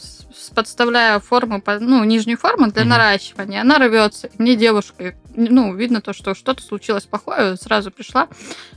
подставляю 0.53 1.19
форму, 1.21 1.61
ну, 1.79 2.03
нижнюю 2.03 2.37
форму 2.37 2.67
для 2.71 2.81
Мгм. 2.81 2.89
наращивания. 2.89 3.61
Она 3.61 3.77
рвется. 3.77 4.29
Мне 4.37 4.55
девушка, 4.55 5.13
ну, 5.35 5.73
видно 5.75 6.01
то, 6.01 6.13
что 6.13 6.33
что-то 6.35 6.61
случилось 6.61 7.03
плохое, 7.05 7.55
сразу 7.55 7.91
пришла. 7.91 8.27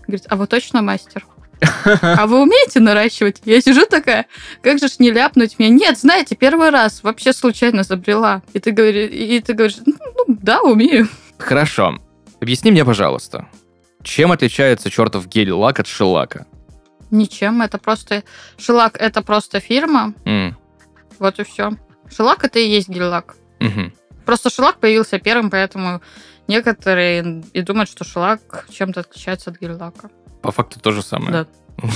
Говорит, 0.06 0.26
а 0.28 0.36
вы 0.36 0.46
точно 0.46 0.82
мастер? 0.82 1.26
А 2.02 2.26
вы 2.26 2.42
умеете 2.42 2.80
наращивать? 2.80 3.40
Я 3.44 3.60
сижу 3.60 3.86
такая, 3.86 4.26
как 4.62 4.78
же 4.78 4.88
ж 4.88 4.98
не 4.98 5.10
ляпнуть 5.10 5.58
мне? 5.58 5.68
Нет, 5.70 5.98
знаете, 5.98 6.36
первый 6.36 6.70
раз 6.70 7.02
вообще 7.02 7.32
случайно 7.32 7.82
забрела. 7.82 8.42
И 8.52 8.60
ты, 8.60 8.70
говори, 8.72 9.06
и 9.06 9.40
ты 9.40 9.54
говоришь, 9.54 9.78
ну, 9.86 9.94
да, 10.28 10.60
умею. 10.62 11.08
Хорошо. 11.38 11.98
Объясни 12.40 12.70
мне, 12.70 12.84
пожалуйста, 12.84 13.48
чем 14.02 14.32
отличается 14.32 14.90
чертов 14.90 15.26
гель-лак 15.28 15.80
от 15.80 15.86
шелака? 15.86 16.46
Ничем, 17.10 17.62
это 17.62 17.78
просто... 17.78 18.22
Шелак— 18.58 18.96
это 19.00 19.22
просто 19.22 19.60
фирма, 19.60 20.14
М, 20.24 20.56
вот 21.18 21.38
и 21.38 21.44
все. 21.44 21.72
Шелак— 22.14 22.44
это 22.46 22.58
и 22.58 22.68
есть 22.68 22.88
гель-лак. 22.88 23.36
мгм. 23.60 23.92
Просто 24.24 24.48
шелак 24.50 24.78
появился 24.80 25.18
первым, 25.18 25.50
поэтому 25.50 26.00
некоторые 26.48 27.42
и 27.52 27.60
думают, 27.62 27.90
что 27.90 28.04
шелак 28.04 28.66
чем-то 28.70 29.00
отличается 29.00 29.50
от 29.50 29.60
гель-лака. 29.60 30.10
По 30.42 30.50
факту 30.50 30.80
то 30.80 30.92
же 30.92 31.02
самое. 31.02 31.30
Да. 31.30 31.46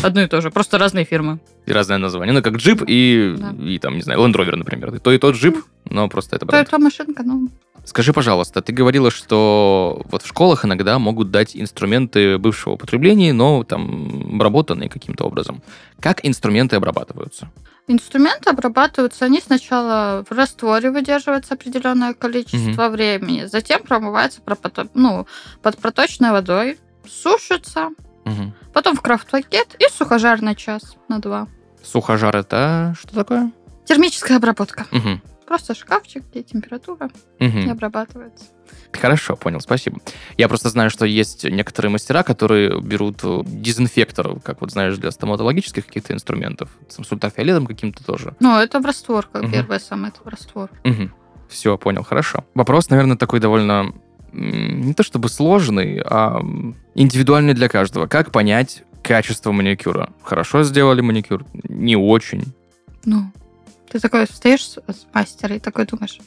Одно 0.03 0.23
и 0.23 0.27
то 0.27 0.41
же, 0.41 0.51
просто 0.51 0.77
разные 0.79 1.05
фирмы. 1.05 1.39
И 1.67 1.73
разное 1.73 1.99
название. 1.99 2.35
Ну, 2.35 2.43
как 2.43 2.57
джип 2.57 2.83
и, 2.87 3.35
Да. 3.39 3.55
и 3.63 3.79
там, 3.79 3.95
не 3.97 4.03
знаю, 4.03 4.21
Land 4.21 4.35
Rover, 4.35 4.57
например. 4.57 4.95
И 4.95 4.99
то 4.99 5.13
и 5.13 5.19
тот 5.19 5.37
джип, 5.37 5.57
но 5.85 6.09
просто 6.09 6.37
это 6.37 6.45
То 6.47 6.51
бренд. 6.53 6.69
это 6.69 6.79
машинка, 6.79 7.23
ну, 7.23 7.49
Скажи, 7.89 8.13
пожалуйста, 8.13 8.61
ты 8.61 8.71
говорила, 8.75 9.11
что 9.11 10.03
вот 10.11 10.23
в 10.23 10.27
школах 10.27 10.67
иногда 10.67 10.99
могут 10.99 11.31
дать 11.31 11.57
инструменты 11.57 12.37
бывшего 12.37 12.75
употребления, 12.75 13.33
но 13.33 13.65
там 13.65 14.35
обработанные 14.35 14.91
каким-то 14.91 15.25
образом. 15.25 15.63
Как 15.99 16.21
инструменты 16.23 16.77
обрабатываются? 16.77 17.51
Инструменты 17.87 18.51
обрабатываются, 18.51 19.25
они 19.25 19.41
сначала 19.41 20.23
в 20.29 20.35
растворе 20.35 20.91
выдерживается 20.91 21.55
определенное 21.55 22.13
количество 22.13 22.91
времени, 22.91 23.47
затем 23.47 23.83
промываются 23.83 24.43
пропото- 24.43 24.91
ну, 24.93 25.27
под 25.63 25.79
проточной 25.79 26.31
водой, 26.33 26.77
сушатся, 27.09 27.89
Мгм. 28.27 28.53
потом 28.75 28.97
в 28.97 29.01
крафт-пакет 29.01 29.75
и 29.79 29.91
сухожар 29.91 30.43
на 30.43 30.55
час, 30.55 30.97
на 31.09 31.21
два. 31.21 31.49
Сухожар 31.83 32.37
это 32.37 32.95
что 33.01 33.15
такое? 33.15 33.51
Термическая 33.87 34.37
обработка. 34.37 34.85
Мгм. 34.91 35.23
Просто 35.49 35.75
шкафчик, 35.75 36.25
где 36.31 36.43
температура 36.43 37.09
Мгм. 37.41 37.61
и 37.61 37.71
обрабатывается. 37.71 38.45
Хорошо, 38.93 39.35
понял, 39.35 39.61
спасибо. 39.61 39.99
Я 40.37 40.47
просто 40.47 40.69
знаю, 40.69 40.91
что 40.91 41.07
есть 41.07 41.45
некоторые 41.45 41.91
мастера, 41.91 42.23
которые 42.23 42.83
берут 42.83 43.21
э, 43.25 43.41
дезинфектор, 43.47 44.39
как 44.41 44.61
вот 44.61 44.73
знаешь, 44.73 44.99
для 44.99 45.11
стоматологических 45.11 45.87
каких-то 45.87 46.13
инструментов, 46.13 46.69
с 46.87 46.99
ультрафиолетом 47.11 47.67
каким-то 47.67 48.05
тоже. 48.05 48.35
Ну, 48.41 48.59
это 48.59 48.79
в 48.79 48.85
раствор, 48.85 49.27
как 49.33 49.45
Мгм. 49.45 49.53
первое 49.53 49.79
самое, 49.79 50.13
это 50.15 50.23
в 50.23 50.29
раствор. 50.29 50.69
Все, 51.49 51.79
понял, 51.79 52.03
хорошо. 52.05 52.45
Вопрос, 52.55 52.91
наверное, 52.91 53.17
такой 53.17 53.41
довольно 53.41 53.95
не 54.33 54.93
то 54.93 55.03
чтобы 55.03 55.31
сложный, 55.31 56.03
а 56.05 56.43
индивидуальный 56.95 57.55
для 57.55 57.71
каждого. 57.71 58.07
Как 58.07 58.33
понять 58.33 58.83
качество 59.03 59.51
маникюра? 59.53 60.11
Хорошо 60.23 60.63
сделали 60.63 61.01
маникюр? 61.01 61.47
Не 61.65 61.97
очень. 61.97 62.45
Ну, 63.07 63.33
ты 63.91 64.01
такой 64.01 64.27
встаешь 64.27 64.63
с 64.63 64.79
мастера 65.13 65.57
и 65.57 65.59
такой 65.59 65.87
думаешь, 65.87 66.19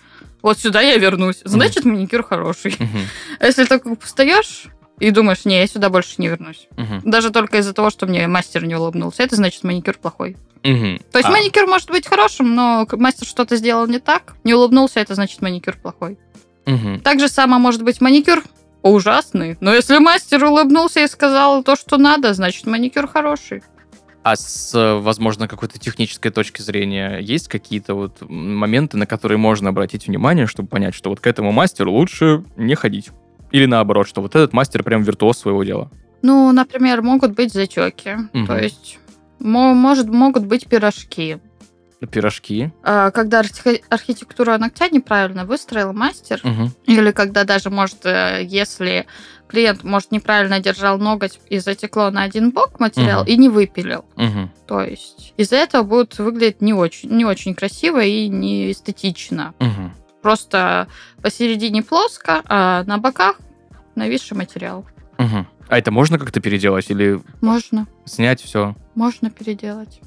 вот 0.42 0.58
сюда 0.60 0.82
я 0.82 0.98
вернусь, 0.98 1.42
значит, 1.46 1.86
маникюр 1.86 2.24
хороший. 2.24 2.76
Мгм, 2.80 3.00
А 3.40 3.46
если 3.46 3.66
такой 3.66 3.96
встаешь 4.02 4.66
и 5.00 5.12
думаешь, 5.12 5.46
не, 5.46 5.60
я 5.60 5.68
сюда 5.68 5.90
больше 5.90 6.16
не 6.18 6.28
вернусь. 6.28 6.68
мгм, 6.78 7.02
Даже 7.10 7.30
только 7.32 7.58
из-за 7.60 7.74
того, 7.74 7.90
что 7.90 8.06
мне 8.08 8.28
мастер 8.28 8.66
не 8.66 8.76
улыбнулся, 8.76 9.24
это 9.24 9.36
значит 9.36 9.64
маникюр 9.64 9.98
плохой. 9.98 10.38
мгм. 10.64 11.00
То 11.12 11.18
есть 11.20 11.30
А, 11.30 11.32
маникюр 11.32 11.66
может 11.68 11.90
быть 11.90 12.08
хорошим, 12.08 12.56
но 12.56 12.88
мастер 12.92 13.28
что-то 13.28 13.56
сделал 13.56 13.88
не 13.88 14.00
так, 14.00 14.34
не 14.44 14.54
улыбнулся, 14.54 15.00
это 15.00 15.16
значит 15.16 15.42
маникюр 15.42 15.76
плохой. 15.78 16.18
мгм. 16.66 17.00
Так 17.02 17.20
же 17.20 17.28
само 17.30 17.58
может 17.60 17.82
быть 17.84 18.02
маникюр 18.02 18.44
ужасный, 18.84 19.58
но 19.62 19.74
если 19.74 19.98
мастер 20.00 20.44
улыбнулся 20.44 21.04
и 21.04 21.08
сказал 21.08 21.64
то, 21.64 21.76
что 21.76 21.98
надо, 21.98 22.34
значит 22.34 22.66
маникюр 22.66 23.08
хороший. 23.08 23.62
А 24.24 24.36
с, 24.36 24.74
э, 24.76 25.00
возможно, 25.00 25.48
какой-то 25.48 25.80
технической 25.80 26.30
точки 26.32 26.62
зрения 26.62 27.18
есть 27.20 27.48
какие-то 27.48 27.96
вот 27.96 28.18
моменты, 28.22 28.98
на 28.98 29.08
которые 29.08 29.40
можно 29.40 29.70
обратить 29.70 30.08
внимание, 30.08 30.46
чтобы 30.46 30.70
понять, 30.70 30.94
что 30.94 31.10
вот 31.10 31.20
к 31.20 31.26
этому 31.28 31.52
мастеру 31.52 31.92
лучше 31.92 32.44
не 32.56 32.76
ходить? 32.76 33.10
Или 33.52 33.66
наоборот, 33.66 34.08
что 34.08 34.22
вот 34.22 34.36
этот 34.36 34.54
мастер 34.54 34.84
прям 34.84 35.02
виртуоз 35.02 35.40
своего 35.40 35.64
дела? 35.64 35.90
Ну, 36.22 36.52
например, 36.52 37.02
могут 37.02 37.34
быть 37.34 37.52
затеки, 37.52 38.16
Мгм. 38.32 38.46
то 38.46 38.58
есть 38.60 39.00
мо- 39.40 39.74
может, 39.74 40.08
могут 40.08 40.46
быть 40.46 40.68
пирожки. 40.68 41.40
Пирожки. 42.12 42.72
А, 42.84 43.12
Когда 43.12 43.40
архи- 43.42 43.84
архитектура 43.90 44.58
ногтя 44.58 44.88
неправильно 44.90 45.46
выстроил 45.46 45.94
мастер, 45.94 46.42
Мгм. 46.44 46.72
или 46.86 47.12
когда 47.12 47.44
даже, 47.44 47.70
может, 47.70 48.06
э, 48.06 48.42
если 48.44 49.06
клиент, 49.52 49.84
может, 49.84 50.12
неправильно 50.12 50.60
держал 50.60 50.98
ноготь 50.98 51.40
и 51.50 51.60
затекло 51.60 52.10
на 52.10 52.24
один 52.24 52.52
бок 52.52 52.80
материал 52.80 53.22
Мгм. 53.24 53.30
и 53.32 53.38
не 53.38 53.50
выпилил. 53.50 54.06
Мгм. 54.16 54.52
То 54.68 54.82
есть 54.82 55.34
из-за 55.38 55.58
этого 55.58 55.84
будет 55.84 56.18
выглядеть 56.18 56.62
не 56.62 56.74
очень, 56.74 57.10
не 57.12 57.26
очень 57.26 57.54
красиво 57.54 58.02
и 58.04 58.28
не 58.28 58.72
эстетично. 58.72 59.54
Мгм. 59.60 59.94
Просто 60.22 60.88
посередине 61.22 61.84
плоско, 61.84 62.42
а 62.48 62.84
на 62.86 62.98
боках 62.98 63.40
нависший 63.96 64.38
материал. 64.38 64.86
Мгм. 65.18 65.48
А 65.68 65.78
это 65.78 65.92
можно 65.92 66.18
как-то 66.20 66.40
переделать 66.42 66.90
или 66.90 67.22
Можно, 67.42 67.88
снять 68.06 68.42
все? 68.42 68.76
можно 68.96 69.30
переделать. 69.30 70.00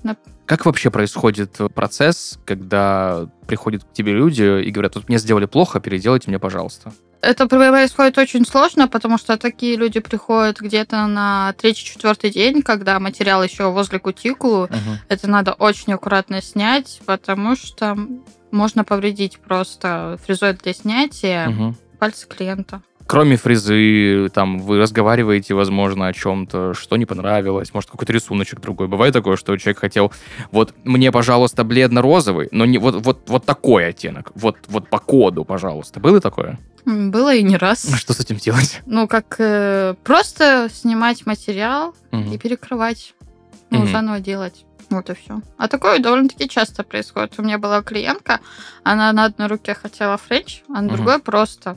Как 0.46 0.66
вообще 0.66 0.90
происходит 0.90 1.56
процесс, 1.74 2.38
когда 2.44 3.26
приходят 3.46 3.84
к 3.84 3.92
тебе 3.92 4.12
люди 4.12 4.62
и 4.62 4.70
говорят, 4.70 4.94
вот 4.96 5.08
мне 5.08 5.18
сделали 5.18 5.46
плохо, 5.46 5.80
переделайте 5.80 6.28
мне, 6.30 6.38
пожалуйста? 6.38 6.92
Это 7.22 7.46
происходит 7.46 8.18
очень 8.18 8.44
сложно, 8.44 8.86
потому 8.86 9.16
что 9.16 9.38
такие 9.38 9.76
люди 9.76 10.00
приходят 10.00 10.60
где-то 10.60 11.06
на 11.06 11.54
третий-четвертый 11.54 12.30
день, 12.30 12.60
когда 12.60 13.00
материал 13.00 13.42
еще 13.42 13.70
возле 13.70 13.98
кутикулы. 13.98 14.68
Это 15.08 15.28
надо 15.30 15.52
очень 15.54 15.94
аккуратно 15.94 16.42
снять, 16.42 17.00
потому 17.06 17.56
что 17.56 17.96
можно 18.50 18.84
повредить 18.84 19.38
просто 19.38 20.18
фрезой 20.24 20.52
для 20.52 20.74
снятия 20.74 21.48
Мгм. 21.48 21.76
пальцы 21.98 22.28
клиента. 22.28 22.82
Кроме 23.14 23.36
фрезы, 23.36 24.28
там, 24.34 24.58
вы 24.58 24.76
разговариваете, 24.80 25.54
возможно, 25.54 26.08
о 26.08 26.12
чем-то, 26.12 26.74
что 26.74 26.96
не 26.96 27.06
понравилось, 27.06 27.72
может, 27.72 27.88
какой-то 27.88 28.12
рисуночек 28.12 28.58
другой. 28.60 28.88
Бывает 28.88 29.14
такое, 29.14 29.36
что 29.36 29.56
человек 29.56 29.78
хотел, 29.78 30.12
вот, 30.50 30.74
мне, 30.82 31.12
пожалуйста, 31.12 31.62
бледно-розовый, 31.62 32.48
но 32.50 32.64
не 32.66 32.78
вот, 32.78 33.06
вот, 33.06 33.30
вот 33.30 33.44
такой 33.44 33.86
оттенок, 33.86 34.32
вот, 34.34 34.56
вот 34.66 34.88
по 34.88 34.98
коду, 34.98 35.44
пожалуйста. 35.44 36.00
Было 36.00 36.20
такое? 36.20 36.58
Было 36.84 37.32
и 37.32 37.44
не 37.44 37.56
раз. 37.56 37.88
Что 37.96 38.14
с 38.14 38.18
этим 38.18 38.34
делать? 38.38 38.82
Ну, 38.84 39.06
как 39.06 39.36
э, 39.38 39.94
просто 40.02 40.68
снимать 40.72 41.24
материал 41.24 41.94
Мгм. 42.10 42.32
и 42.32 42.38
перекрывать, 42.38 43.14
ну, 43.70 43.82
Мгм. 43.82 43.92
заново 43.92 44.18
делать. 44.18 44.64
Вот 44.90 45.08
и 45.08 45.14
все. 45.14 45.40
А 45.56 45.68
такое 45.68 46.00
довольно-таки 46.00 46.48
часто 46.48 46.82
происходит. 46.82 47.34
У 47.38 47.42
меня 47.42 47.58
была 47.58 47.80
клиентка, 47.80 48.40
она 48.82 49.12
на 49.12 49.26
одной 49.26 49.46
руке 49.46 49.72
хотела 49.74 50.16
френч, 50.16 50.62
а 50.68 50.80
на 50.80 50.88
Мгм. 50.88 50.96
другой 50.96 51.20
просто 51.20 51.76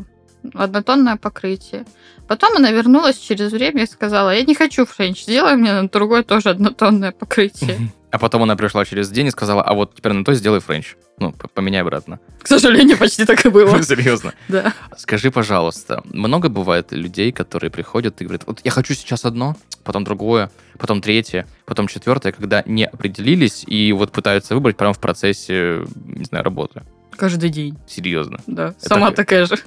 однотонное 0.53 1.17
покрытие. 1.17 1.85
Потом 2.27 2.57
она 2.57 2.71
вернулась 2.71 3.17
через 3.17 3.51
время 3.51 3.83
и 3.83 3.87
сказала, 3.87 4.35
я 4.35 4.43
не 4.43 4.55
хочу 4.55 4.85
френч, 4.85 5.23
сделай 5.23 5.55
мне 5.55 5.73
на 5.73 5.89
другой 5.89 6.23
тоже 6.23 6.49
однотонное 6.49 7.11
покрытие. 7.11 7.91
А 8.09 8.19
потом 8.19 8.43
она 8.43 8.55
пришла 8.55 8.85
через 8.85 9.09
день 9.09 9.27
и 9.27 9.31
сказала, 9.31 9.61
а 9.61 9.73
вот 9.73 9.95
теперь 9.95 10.13
на 10.13 10.23
то 10.23 10.33
сделай 10.33 10.59
френч. 10.59 10.95
Ну, 11.19 11.33
поменяй 11.53 11.81
обратно. 11.81 12.19
К 12.41 12.47
сожалению, 12.47 12.97
почти 12.97 13.25
так 13.25 13.45
и 13.45 13.49
было. 13.49 13.81
Серьезно. 13.83 14.33
Да. 14.47 14.73
Скажи, 14.97 15.29
пожалуйста, 15.29 16.01
много 16.05 16.47
бывает 16.47 16.91
людей, 16.91 17.31
которые 17.31 17.69
приходят 17.69 18.21
и 18.21 18.23
говорят, 18.23 18.43
вот 18.45 18.61
я 18.63 18.71
хочу 18.71 18.93
сейчас 18.93 19.25
одно, 19.25 19.55
потом 19.83 20.03
другое, 20.03 20.51
потом 20.77 21.01
третье, 21.01 21.47
потом 21.65 21.87
четвертое, 21.87 22.31
когда 22.31 22.63
не 22.65 22.85
определились 22.85 23.63
и 23.67 23.91
вот 23.91 24.11
пытаются 24.11 24.55
выбрать 24.55 24.77
прямо 24.77 24.93
в 24.93 24.99
процессе, 24.99 25.85
не 26.05 26.23
знаю, 26.23 26.43
работы. 26.45 26.83
Каждый 27.17 27.49
день. 27.49 27.77
Серьезно. 27.87 28.39
Да. 28.47 28.75
Это 28.79 28.89
Сама 28.89 29.11
такая 29.11 29.45
же. 29.47 29.57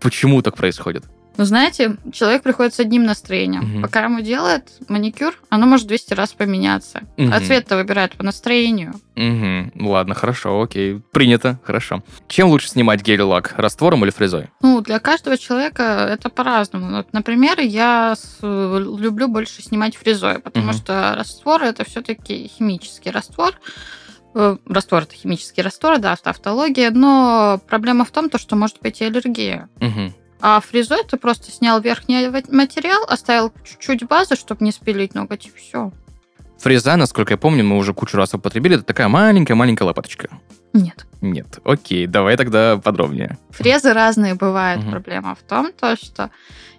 Почему 0.00 0.42
так 0.42 0.56
происходит? 0.56 1.04
Ну, 1.36 1.44
знаете, 1.44 1.96
человек 2.12 2.44
приходит 2.44 2.74
с 2.74 2.78
одним 2.78 3.02
настроением. 3.02 3.62
Мгм. 3.64 3.82
Пока 3.82 4.04
ему 4.04 4.20
делает 4.20 4.70
маникюр, 4.88 5.34
оно 5.48 5.66
может 5.66 5.88
200 5.88 6.14
раз 6.14 6.32
поменяться. 6.32 7.00
Мгм. 7.16 7.32
А 7.32 7.40
цвет-то 7.40 7.76
выбирает 7.76 8.12
по 8.12 8.22
настроению. 8.22 8.94
Угу. 9.16 9.84
Ладно, 9.88 10.14
хорошо, 10.14 10.62
окей. 10.62 11.00
Принято, 11.10 11.58
хорошо. 11.64 12.04
Чем 12.28 12.50
лучше 12.50 12.68
снимать 12.68 13.02
гель-лак? 13.02 13.54
Раствором 13.56 14.04
или 14.04 14.12
фрезой? 14.12 14.50
Ну, 14.62 14.80
для 14.80 15.00
каждого 15.00 15.36
человека 15.36 16.06
это 16.08 16.28
по-разному. 16.28 16.98
Вот, 16.98 17.12
например, 17.12 17.58
я 17.58 18.14
с- 18.16 18.38
люблю 18.42 19.26
больше 19.26 19.60
снимать 19.60 19.96
фрезой, 19.96 20.38
потому 20.38 20.66
Мгм. 20.66 20.74
что 20.74 21.14
раствор 21.16 21.64
это 21.64 21.84
все-таки 21.84 22.46
химический 22.46 23.10
раствор. 23.10 23.54
Э, 24.34 24.56
Раствор 24.66 25.02
это 25.04 25.14
химический 25.14 25.62
раствор, 25.62 25.98
да, 25.98 26.16
автология, 26.24 26.90
но 26.90 27.60
проблема 27.68 28.04
в 28.04 28.10
том, 28.10 28.28
то, 28.28 28.38
что 28.38 28.56
может 28.56 28.80
быть 28.80 29.00
и 29.00 29.04
аллергия. 29.04 29.68
Угу. 29.80 30.12
А 30.40 30.60
фрезой 30.60 31.04
ты 31.08 31.16
просто 31.16 31.50
снял 31.50 31.80
верхний 31.80 32.28
материал, 32.50 33.04
оставил 33.08 33.52
чуть-чуть 33.64 34.06
базы, 34.06 34.36
чтобы 34.36 34.64
не 34.64 34.72
спилить 34.72 35.14
ноготь, 35.14 35.46
и 35.46 35.52
все. 35.56 35.92
Фреза, 36.58 36.96
насколько 36.96 37.34
я 37.34 37.38
помню, 37.38 37.64
мы 37.64 37.76
уже 37.76 37.94
кучу 37.94 38.16
раз 38.16 38.34
употребили, 38.34 38.76
это 38.76 38.84
такая 38.84 39.08
маленькая-маленькая 39.08 39.84
лопаточка. 39.84 40.28
Нет. 40.72 41.06
Нет, 41.20 41.60
окей, 41.64 42.06
давай 42.06 42.36
тогда 42.36 42.76
подробнее. 42.82 43.38
Фрезы 43.50 43.92
разные 43.92 44.34
бывают. 44.34 44.82
Мгм. 44.82 44.90
Проблема 44.90 45.34
в 45.34 45.42
том, 45.42 45.72
то, 45.72 45.96
что 45.96 46.30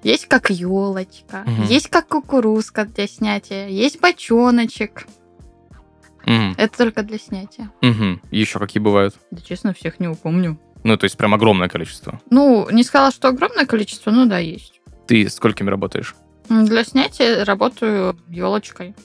есть 0.04 0.28
как 0.28 0.50
елочка, 0.50 1.44
Мгм. 1.46 1.64
есть 1.64 1.88
как 1.90 2.08
кукурузка 2.10 2.86
для 2.86 3.08
снятия, 3.08 3.68
есть 3.68 4.00
бочоночек. 4.02 5.08
Угу. 6.26 6.56
Это 6.58 6.78
только 6.78 7.04
для 7.04 7.18
снятия. 7.18 7.72
Угу. 7.82 8.22
Еще 8.32 8.60
какие 8.60 8.82
бывают? 8.82 9.16
Да, 9.32 9.42
честно, 9.42 9.74
всех 9.74 10.00
не 10.00 10.08
упомню. 10.08 10.60
Ну, 10.84 10.98
то 10.98 11.06
есть 11.06 11.18
прям 11.18 11.34
огромное 11.34 11.68
количество. 11.68 12.20
Ну, 12.30 12.68
не 12.70 12.84
сказала, 12.84 13.12
что 13.12 13.30
огромное 13.30 13.66
количество, 13.66 14.12
но 14.12 14.26
да, 14.26 14.38
есть. 14.38 14.82
Ты 15.08 15.28
сколькими 15.30 15.70
работаешь? 15.70 16.16
Для 16.50 16.84
снятия 16.84 17.44
работаю 17.44 18.18
елочкой. 18.28 18.96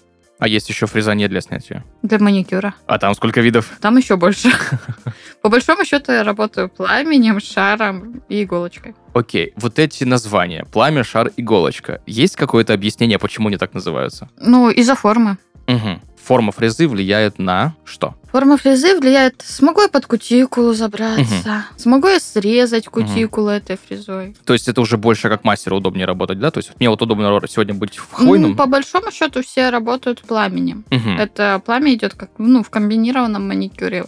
А 0.40 0.48
есть 0.48 0.70
еще 0.70 0.86
фрезание 0.86 1.28
для 1.28 1.42
снятия. 1.42 1.84
Для 2.02 2.18
маникюра. 2.18 2.74
А 2.86 2.98
там 2.98 3.14
сколько 3.14 3.42
видов? 3.42 3.70
Там 3.82 3.98
еще 3.98 4.16
больше. 4.16 4.50
По 5.42 5.50
большому 5.50 5.84
счету 5.84 6.12
я 6.12 6.24
работаю 6.24 6.70
пламенем, 6.70 7.40
шаром 7.40 8.22
и 8.30 8.44
иголочкой. 8.44 8.94
Окей, 9.12 9.52
вот 9.56 9.78
эти 9.78 10.04
названия, 10.04 10.64
пламя, 10.72 11.04
шар, 11.04 11.30
иголочка, 11.36 12.00
есть 12.06 12.36
какое-то 12.36 12.72
объяснение, 12.72 13.18
почему 13.18 13.48
они 13.48 13.58
так 13.58 13.74
называются? 13.74 14.30
Ну, 14.38 14.70
из-за 14.70 14.94
формы. 14.94 15.36
Угу. 15.76 16.00
Форма 16.22 16.52
фрезы 16.52 16.86
влияет 16.86 17.38
на 17.38 17.74
что? 17.84 18.14
Форма 18.30 18.56
фрезы 18.56 18.96
влияет, 18.98 19.42
смогу 19.44 19.80
я 19.82 19.88
под 19.88 20.06
кутикулу 20.06 20.74
забраться, 20.74 21.64
смогу 21.76 22.06
я 22.08 22.20
срезать 22.20 22.86
кутикулу 22.86 23.48
этой 23.48 23.76
фрезой. 23.76 24.36
То 24.44 24.52
есть 24.52 24.68
это 24.68 24.80
уже 24.80 24.96
больше 24.96 25.28
как 25.28 25.42
мастеру 25.42 25.78
удобнее 25.78 26.06
работать, 26.06 26.38
да? 26.38 26.50
То 26.52 26.58
есть 26.58 26.72
мне 26.78 26.88
вот 26.88 27.02
удобно 27.02 27.40
сегодня 27.48 27.74
быть 27.74 27.98
в 27.98 28.06
Ну, 28.12 28.24
хвойном. 28.26 28.56
по 28.56 28.66
большому 28.66 29.10
счету 29.10 29.42
все 29.42 29.70
работают 29.70 30.20
пламенем. 30.20 30.84
Мгм. 30.90 31.18
Это 31.18 31.60
пламя 31.64 31.92
идет 31.94 32.14
как 32.14 32.30
ну, 32.38 32.62
в 32.62 32.70
комбинированном 32.70 33.48
маникюре. 33.48 34.04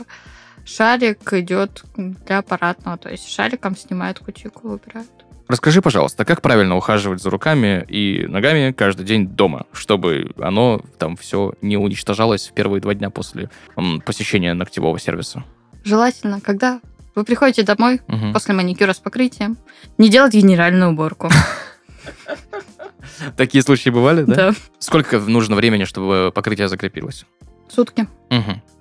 Шарик 0.65 1.33
идет 1.33 1.83
для 1.97 2.39
аппаратного, 2.39 2.97
то 2.99 3.09
есть 3.09 3.29
шариком 3.29 3.77
снимают 3.77 4.21
кутикулу, 4.21 4.75
убирают. 4.75 5.11
Расскажи, 5.53 5.83
пожалуйста, 5.83 6.25
как 6.25 6.41
правильно 6.41 6.79
ухаживать 6.79 7.21
за 7.21 7.29
руками 7.29 7.85
и 7.87 8.25
ногами 8.27 8.73
каждый 8.73 9.05
день 9.05 9.29
дома, 9.29 9.67
чтобы 9.75 10.31
оно 10.41 10.81
там 10.99 11.15
все 11.19 11.53
не 11.61 11.77
уничтожалось 11.77 12.49
в 12.49 12.55
первые 12.55 12.81
два 12.81 12.95
дня 12.95 13.11
после 13.11 13.51
м, 13.77 14.01
посещения 14.01 14.55
ногтевого 14.55 14.99
сервиса? 14.99 15.45
Желательно, 15.85 16.41
когда 16.41 16.81
вы 17.15 17.25
приходите 17.25 17.65
домой 17.65 18.01
Мгм. 18.09 18.33
после 18.33 18.55
маникюра 18.55 18.95
с 18.95 18.99
покрытием, 18.99 19.59
не 19.99 20.09
делать 20.09 20.33
генеральную 20.33 20.93
уборку. 20.93 21.29
Такие 23.37 23.61
случаи 23.63 23.91
бывали, 23.91 24.23
да? 24.23 24.35
Да. 24.35 24.53
Сколько 24.79 25.19
нужно 25.19 25.55
времени, 25.55 25.85
чтобы 25.85 26.33
покрытие 26.35 26.69
закрепилось? 26.69 27.27
Сутки. 27.69 28.09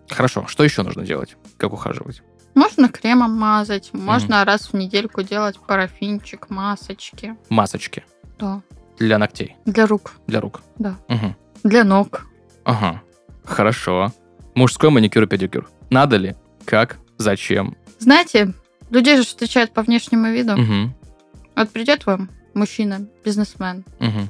Хорошо. 0.09 0.45
Что 0.47 0.63
еще 0.63 0.83
нужно 0.83 1.03
делать? 1.03 1.35
Как 1.57 1.73
ухаживать? 1.73 2.21
Можно 2.53 2.89
кремом 2.89 3.33
мазать, 3.37 3.91
можно 3.93 4.43
раз 4.45 4.67
в 4.71 4.73
недельку 4.75 5.23
делать 5.23 5.57
парафинчик, 5.59 6.49
масочки. 6.49 7.35
Масочки 7.49 8.03
Да. 8.39 8.61
для 8.99 9.17
ногтей, 9.17 9.55
Для 9.65 9.85
рук, 9.87 10.13
для 10.27 10.41
рук. 10.41 10.61
Да. 10.77 10.97
Мгм. 11.07 11.35
для 11.63 11.83
ног. 11.83 12.27
Ага. 12.65 13.01
Хорошо. 13.45 14.11
Мужской 14.55 14.89
маникюр 14.89 15.23
и 15.23 15.27
педикюр. 15.27 15.69
Надо 15.89 16.17
ли? 16.17 16.35
Как? 16.65 16.97
Зачем? 17.17 17.75
Знаете, 17.99 18.53
людей 18.89 19.17
же 19.17 19.23
встречают 19.23 19.73
по 19.73 19.81
внешнему 19.81 20.27
виду. 20.27 20.57
Мгм. 20.57 20.93
Вот 21.55 21.69
придет 21.71 22.05
вам 22.05 22.29
мужчина, 22.53 23.07
бизнесмен, 23.23 23.85
Мгм. 23.99 24.29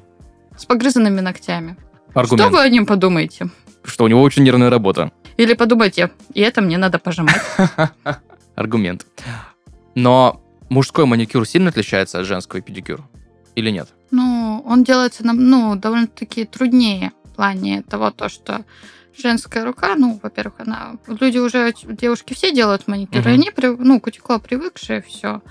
с 0.57 0.65
погрызанными 0.65 1.21
ногтями. 1.21 1.75
Аргумент. 2.13 2.49
Что 2.49 2.57
вы 2.57 2.63
о 2.63 2.69
нем 2.69 2.85
подумаете? 2.85 3.49
Что 3.83 4.03
у 4.05 4.07
него 4.07 4.21
очень 4.21 4.43
нервная 4.43 4.69
работа. 4.69 5.11
Или 5.37 5.53
подумайте, 5.53 6.11
и 6.33 6.41
это 6.41 6.61
мне 6.61 6.77
надо 6.77 6.99
пожимать. 6.99 7.41
Аргумент. 8.55 9.05
Но 9.95 10.41
мужской 10.69 11.05
маникюр 11.05 11.47
сильно 11.47 11.69
отличается 11.69 12.19
от 12.19 12.25
женского 12.25 12.59
и 12.59 12.61
педикюр? 12.61 13.01
Или 13.55 13.71
нет? 13.71 13.89
Ну, 14.11 14.63
он 14.65 14.83
делается 14.83 15.25
нам, 15.25 15.37
ну, 15.49 15.75
довольно-таки 15.75 16.45
труднее 16.45 17.11
в 17.23 17.35
плане 17.35 17.81
того, 17.83 18.11
то, 18.11 18.29
что 18.29 18.63
женская 19.17 19.65
рука, 19.65 19.95
ну, 19.95 20.19
во-первых, 20.21 20.55
она... 20.59 20.95
Люди 21.07 21.37
уже, 21.37 21.73
девушки 21.85 22.33
все 22.33 22.53
делают 22.53 22.87
маникюр, 22.87 23.17
и 23.19 23.21
Мгм. 23.21 23.29
они, 23.29 23.51
ну, 23.79 23.99
кутикула 23.99 24.37
привыкшие, 24.39 25.01
все. 25.01 25.41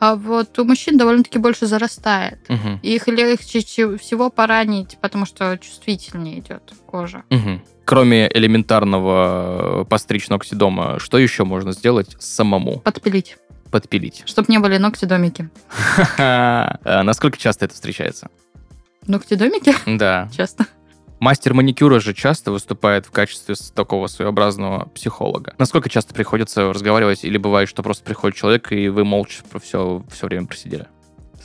А 0.00 0.16
вот 0.16 0.58
у 0.58 0.64
мужчин 0.64 0.96
довольно-таки 0.98 1.38
больше 1.38 1.66
зарастает. 1.66 2.38
И 2.82 2.94
их 2.96 3.06
легче 3.06 3.62
че- 3.62 3.96
всего 3.98 4.30
поранить, 4.30 4.96
потому 5.00 5.26
что 5.26 5.56
чувствительнее 5.58 6.40
идет 6.40 6.72
кожа. 6.86 7.22
Мгм. 7.30 7.62
Кроме 7.84 8.28
элементарного 8.32 9.82
э, 9.82 9.84
постричь 9.84 10.28
ногти 10.28 10.54
дома, 10.54 10.98
что 10.98 11.18
еще 11.18 11.44
можно 11.44 11.72
сделать 11.72 12.16
самому? 12.18 12.78
Подпилить, 12.80 13.36
Подпилить. 13.70 14.22
чтобы 14.26 14.46
не 14.50 14.58
были 14.58 14.78
ногти-домики. 14.78 15.50
А 16.18 17.02
Насколько 17.02 17.36
часто 17.38 17.66
это 17.66 17.74
встречается? 17.74 18.28
Ногти-домики? 19.06 19.74
Да. 19.86 20.28
Часто. 20.36 20.66
Мастер 21.20 21.52
маникюра 21.52 22.00
же 22.00 22.14
часто 22.14 22.50
выступает 22.50 23.04
в 23.04 23.10
качестве 23.10 23.54
такого 23.74 24.06
своеобразного 24.06 24.86
психолога. 24.94 25.54
Насколько 25.58 25.90
часто 25.90 26.14
приходится 26.14 26.72
разговаривать, 26.72 27.24
или 27.24 27.36
бывает, 27.36 27.68
что 27.68 27.82
просто 27.82 28.04
приходит 28.04 28.38
человек, 28.38 28.72
и 28.72 28.88
вы 28.88 29.04
молча 29.04 29.42
все, 29.62 30.02
все 30.10 30.26
время 30.26 30.46
просидели? 30.46 30.86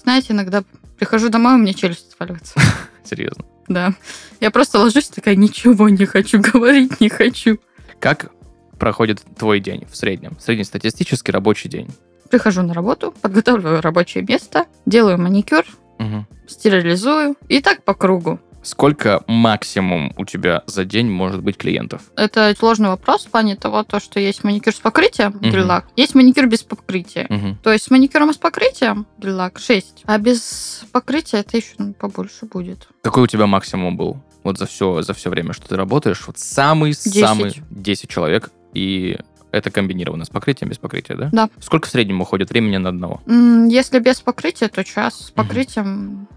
Знаете, 0.01 0.31
иногда 0.31 0.63
прихожу 0.97 1.27
домой, 1.27 1.55
у 1.55 1.57
меня 1.57 1.73
челюсть 1.73 2.13
отваливается. 2.13 2.57
Серьезно. 3.03 3.43
Да. 3.67 3.93
Я 4.39 4.49
просто 4.49 4.79
ложусь 4.79 5.09
такая, 5.09 5.35
ничего 5.35 5.89
не 5.89 6.05
хочу 6.05 6.39
говорить, 6.53 7.01
не 7.01 7.09
хочу. 7.09 7.59
Как 7.99 8.31
проходит 8.79 9.23
твой 9.37 9.59
день 9.59 9.85
в 9.91 9.95
среднем? 9.97 10.37
Среднестатистический 10.39 11.33
рабочий 11.33 11.67
день. 11.67 11.89
Прихожу 12.29 12.61
на 12.61 12.73
работу, 12.73 13.13
подготавливаю 13.21 13.81
рабочее 13.81 14.23
место, 14.23 14.67
делаю 14.85 15.17
маникюр, 15.19 15.65
Мгм. 15.99 16.27
стерилизую. 16.47 17.35
И 17.49 17.61
так 17.61 17.83
по 17.83 17.93
кругу. 17.93 18.39
Сколько 18.65 19.23
максимум 19.27 20.11
у 20.17 20.25
тебя 20.25 20.63
за 20.65 20.85
день 20.85 21.07
может 21.07 21.43
быть 21.43 21.55
клиентов? 21.55 22.01
Это 22.15 22.55
сложный 22.57 22.89
вопрос 22.89 23.25
в 23.25 23.29
плане 23.29 23.55
того, 23.55 23.83
то, 23.83 23.99
что 23.99 24.19
есть 24.19 24.43
маникюр 24.43 24.73
с 24.73 24.79
покрытием, 24.79 25.37
гель-лак, 25.39 25.85
есть 25.95 26.15
маникюр 26.15 26.47
без 26.47 26.63
покрытия. 26.63 27.27
Мгм. 27.29 27.59
То 27.63 27.71
есть 27.71 27.85
с 27.85 27.91
маникюром 27.91 28.31
и 28.31 28.33
с 28.33 28.37
покрытием 28.37 29.05
гель-лак 29.19 29.59
6, 29.59 30.03
а 30.05 30.17
без 30.17 30.83
покрытия 30.91 31.37
это 31.37 31.57
еще 31.57 31.75
ну, 31.77 31.93
побольше 31.93 32.47
будет. 32.47 32.87
Какой 33.03 33.23
у 33.23 33.27
тебя 33.27 33.45
максимум 33.45 33.97
был? 33.97 34.17
Вот 34.43 34.57
за 34.57 34.65
все, 34.65 35.03
за 35.03 35.13
все 35.13 35.29
время, 35.29 35.53
что 35.53 35.67
ты 35.67 35.75
работаешь, 35.75 36.23
вот 36.25 36.39
самый-самый 36.39 37.61
10 37.69 38.09
человек, 38.09 38.49
и 38.73 39.19
это 39.51 39.69
комбинировано 39.69 40.25
с 40.25 40.29
покрытием, 40.29 40.69
без 40.69 40.79
покрытия, 40.79 41.15
да? 41.15 41.29
Да. 41.31 41.49
Сколько 41.61 41.87
в 41.87 41.91
среднем 41.91 42.19
уходит 42.19 42.49
времени 42.49 42.77
на 42.77 42.89
одного? 42.89 43.21
Если 43.27 43.99
без 43.99 44.21
покрытия, 44.21 44.67
то 44.67 44.83
час. 44.83 45.27
С 45.27 45.31
покрытием 45.31 46.27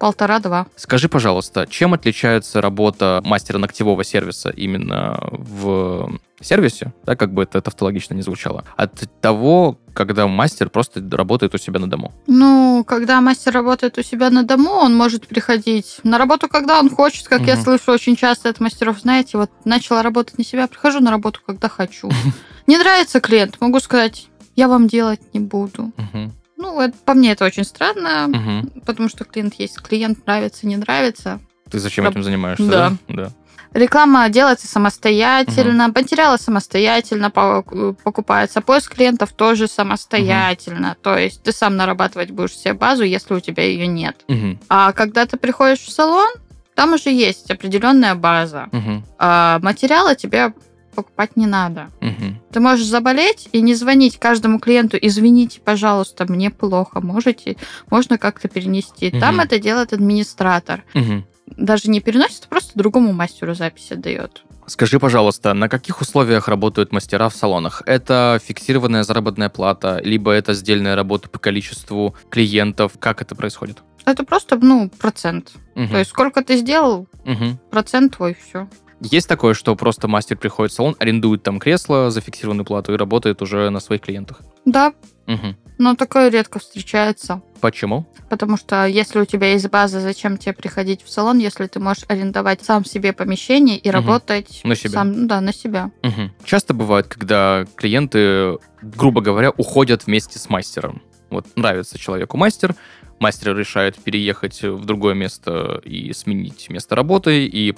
полтора-два. 0.00 0.66
Скажи, 0.76 1.08
пожалуйста, 1.08 1.66
чем 1.70 1.94
отличается 1.94 2.60
работа 2.60 3.20
мастера 3.24 3.58
ногтевого 3.58 4.02
сервиса 4.02 4.48
именно 4.50 5.18
в 5.30 6.18
сервисе, 6.40 6.92
да, 7.04 7.16
как 7.16 7.32
бы 7.34 7.42
это 7.42 7.60
тавтологично 7.60 8.14
не 8.14 8.22
звучало, 8.22 8.64
от 8.76 8.92
того, 9.20 9.78
когда 9.92 10.26
мастер 10.26 10.70
просто 10.70 11.02
работает 11.12 11.54
у 11.54 11.58
себя 11.58 11.78
на 11.78 11.88
дому? 11.88 12.12
Ну, 12.26 12.82
когда 12.86 13.20
мастер 13.20 13.52
работает 13.52 13.98
у 13.98 14.02
себя 14.02 14.30
на 14.30 14.42
дому, 14.42 14.70
он 14.70 14.96
может 14.96 15.28
приходить 15.28 16.00
на 16.02 16.16
работу, 16.16 16.48
когда 16.48 16.80
он 16.80 16.88
хочет, 16.88 17.28
как 17.28 17.42
я 17.42 17.54
Мгм. 17.54 17.64
слышу 17.64 17.92
очень 17.92 18.16
часто 18.16 18.48
от 18.48 18.58
мастеров. 18.58 19.00
Знаете, 19.00 19.36
вот 19.36 19.50
начала 19.66 20.02
работать 20.02 20.38
на 20.38 20.44
себя, 20.44 20.66
прихожу 20.66 21.00
на 21.00 21.10
работу, 21.10 21.40
когда 21.46 21.68
хочу. 21.68 22.08
Не 22.66 22.78
нравится 22.78 23.20
клиент, 23.20 23.60
могу 23.60 23.78
сказать, 23.80 24.28
я 24.56 24.68
вам 24.68 24.88
делать 24.88 25.20
не 25.34 25.40
буду. 25.40 25.92
Мгм. 25.96 26.32
Ну, 26.60 26.78
это- 26.80 26.96
по 27.06 27.14
мне 27.14 27.32
это 27.32 27.44
очень 27.46 27.64
странно, 27.64 28.28
Мгм. 28.28 28.70
потому 28.84 29.08
что 29.08 29.24
клиент 29.24 29.54
есть 29.54 29.80
клиент, 29.80 30.26
нравится, 30.26 30.66
не 30.66 30.76
нравится. 30.76 31.40
Ты 31.70 31.78
зачем 31.78 32.04
Раб- 32.04 32.12
этим 32.12 32.22
занимаешься? 32.22 32.66
Да. 32.68 32.92
Да. 33.08 33.30
Реклама 33.72 34.28
делается 34.28 34.66
самостоятельно, 34.66 35.88
материалы 35.94 36.38
самостоятельно 36.38 37.30
по- 37.30 37.62
покупаются, 38.04 38.60
поиск 38.60 38.94
клиентов 38.96 39.32
тоже 39.32 39.68
самостоятельно. 39.68 40.96
То 41.02 41.16
есть 41.16 41.42
ты 41.44 41.52
сам 41.52 41.76
нарабатывать 41.76 42.30
будешь 42.32 42.56
себе 42.56 42.74
базу, 42.74 43.04
если 43.04 43.32
у 43.34 43.40
тебя 43.40 43.62
ее 43.64 43.86
нет. 43.86 44.24
Мгм. 44.28 44.58
А 44.68 44.92
когда 44.92 45.24
ты 45.24 45.36
приходишь 45.36 45.80
в 45.80 45.90
салон, 45.92 46.28
там 46.74 46.94
уже 46.94 47.10
есть 47.10 47.50
определенная 47.50 48.16
база. 48.16 48.68
Мгм. 48.72 49.04
А 49.18 49.60
материалы 49.62 50.16
тебе 50.16 50.52
покупать 50.94 51.36
не 51.36 51.46
надо. 51.46 51.90
Мгм. 52.00 52.40
Ты 52.52 52.60
можешь 52.60 52.86
заболеть 52.86 53.48
и 53.52 53.60
не 53.60 53.74
звонить 53.74 54.18
каждому 54.18 54.58
клиенту, 54.58 54.98
извините, 55.00 55.60
пожалуйста, 55.60 56.24
мне 56.30 56.50
плохо, 56.50 57.00
можете, 57.00 57.56
можно 57.90 58.18
как-то 58.18 58.48
перенести. 58.48 59.10
Там 59.10 59.34
Мгм. 59.36 59.40
это 59.44 59.58
делает 59.58 59.92
администратор. 59.92 60.84
Мгм. 60.94 61.24
Даже 61.46 61.90
не 61.90 62.00
переносит, 62.00 62.44
а 62.46 62.48
просто 62.48 62.72
другому 62.74 63.12
мастеру 63.12 63.54
запись 63.54 63.90
отдает. 63.90 64.44
Скажи, 64.66 65.00
пожалуйста, 65.00 65.52
на 65.52 65.68
каких 65.68 66.00
условиях 66.00 66.46
работают 66.46 66.92
мастера 66.92 67.28
в 67.28 67.34
салонах? 67.34 67.82
Это 67.86 68.38
фиксированная 68.44 69.02
заработная 69.02 69.48
плата, 69.48 70.00
либо 70.04 70.30
это 70.30 70.54
сдельная 70.54 70.94
работа 70.94 71.28
по 71.28 71.40
количеству 71.40 72.14
клиентов? 72.30 72.92
Как 73.00 73.20
это 73.20 73.34
происходит? 73.34 73.82
Это 74.04 74.22
просто, 74.24 74.56
ну, 74.56 74.88
процент. 74.88 75.52
Мгм. 75.74 75.88
То 75.88 75.98
есть 75.98 76.10
сколько 76.10 76.44
ты 76.44 76.56
сделал, 76.56 77.08
Мгм. 77.24 77.58
процент 77.70 78.16
твой, 78.16 78.34
все. 78.40 78.68
Есть 79.00 79.28
такое, 79.28 79.54
что 79.54 79.74
просто 79.76 80.08
мастер 80.08 80.36
приходит 80.36 80.72
в 80.72 80.74
салон, 80.74 80.94
арендует 80.98 81.42
там 81.42 81.58
кресло 81.58 82.10
за 82.10 82.20
фиксированную 82.20 82.64
плату 82.66 82.92
и 82.92 82.96
работает 82.96 83.40
уже 83.42 83.70
на 83.70 83.80
своих 83.80 84.02
клиентах? 84.02 84.40
Да, 84.66 84.92
Мгм. 85.26 85.56
но 85.78 85.94
такое 85.94 86.28
редко 86.30 86.58
встречается. 86.58 87.40
Почему? 87.60 88.06
Потому 88.28 88.56
что 88.58 88.86
если 88.86 89.20
у 89.20 89.24
тебя 89.24 89.52
есть 89.52 89.68
база, 89.70 90.00
зачем 90.00 90.36
тебе 90.36 90.52
приходить 90.52 91.02
в 91.02 91.10
салон, 91.10 91.38
если 91.38 91.66
ты 91.66 91.80
можешь 91.80 92.04
арендовать 92.08 92.62
сам 92.62 92.84
себе 92.84 93.12
помещение 93.14 93.78
и 93.78 93.88
Мгм. 93.88 93.96
работать 93.96 94.60
На 94.64 94.74
себя. 94.74 94.90
сам, 94.90 95.26
да, 95.26 95.40
на 95.40 95.52
себя. 95.54 95.90
Мгм. 96.02 96.32
Часто 96.44 96.74
бывает, 96.74 97.06
когда 97.08 97.64
клиенты, 97.76 98.58
грубо 98.82 99.22
говоря, 99.22 99.50
уходят 99.50 100.06
вместе 100.06 100.38
с 100.38 100.48
мастером. 100.50 101.02
Вот 101.30 101.46
нравится 101.56 101.96
человеку 101.98 102.36
мастер, 102.36 102.74
мастер 103.20 103.56
решает 103.56 103.96
переехать 103.96 104.62
в 104.62 104.84
другое 104.84 105.14
место 105.14 105.80
и 105.84 106.12
сменить 106.12 106.68
место 106.70 106.96
работы, 106.96 107.46
и 107.46 107.74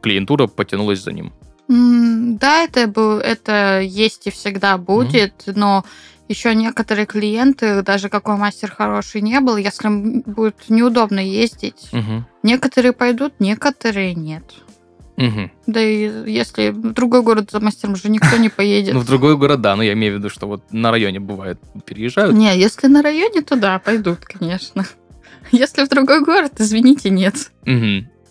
клиентура 0.00 0.46
потянулась 0.46 1.02
за 1.02 1.12
ним. 1.12 1.32
Да, 1.68 2.62
это, 2.62 2.84
бу- 2.84 3.18
это 3.18 3.80
есть 3.80 4.26
и 4.26 4.30
всегда 4.30 4.78
будет, 4.78 5.44
но 5.46 5.84
еще 6.28 6.54
некоторые 6.54 7.06
клиенты, 7.06 7.82
даже 7.82 8.08
какой 8.08 8.36
мастер 8.36 8.70
хороший 8.70 9.20
не 9.20 9.40
был, 9.40 9.56
если 9.56 9.88
будет 9.88 10.56
неудобно 10.68 11.20
ездить, 11.20 11.88
Мгм. 11.92 12.26
некоторые 12.42 12.92
пойдут, 12.92 13.34
некоторые 13.40 14.14
нет. 14.14 14.44
Мгм. 15.16 15.50
Да 15.66 15.80
и 15.80 16.30
если 16.30 16.68
в 16.70 16.92
другой 16.92 17.22
город 17.22 17.50
за 17.50 17.58
мастером 17.60 17.96
же 17.96 18.10
никто 18.10 18.36
не 18.36 18.48
поедет. 18.50 18.94
Ну, 18.94 19.00
в 19.00 19.06
другой 19.06 19.36
город, 19.36 19.60
да, 19.62 19.74
но 19.74 19.82
я 19.82 19.94
имею 19.94 20.14
в 20.14 20.18
виду, 20.18 20.28
что 20.30 20.46
вот 20.46 20.62
на 20.72 20.90
районе 20.90 21.20
бывает 21.20 21.58
переезжают. 21.86 22.34
Не, 22.36 22.56
если 22.58 22.86
на 22.86 23.02
районе, 23.02 23.40
то 23.42 23.56
да, 23.56 23.78
пойдут, 23.78 24.18
конечно. 24.20 24.84
Если 25.52 25.84
в 25.84 25.88
другой 25.88 26.22
город, 26.24 26.54
извините, 26.58 27.08
нет. 27.10 27.50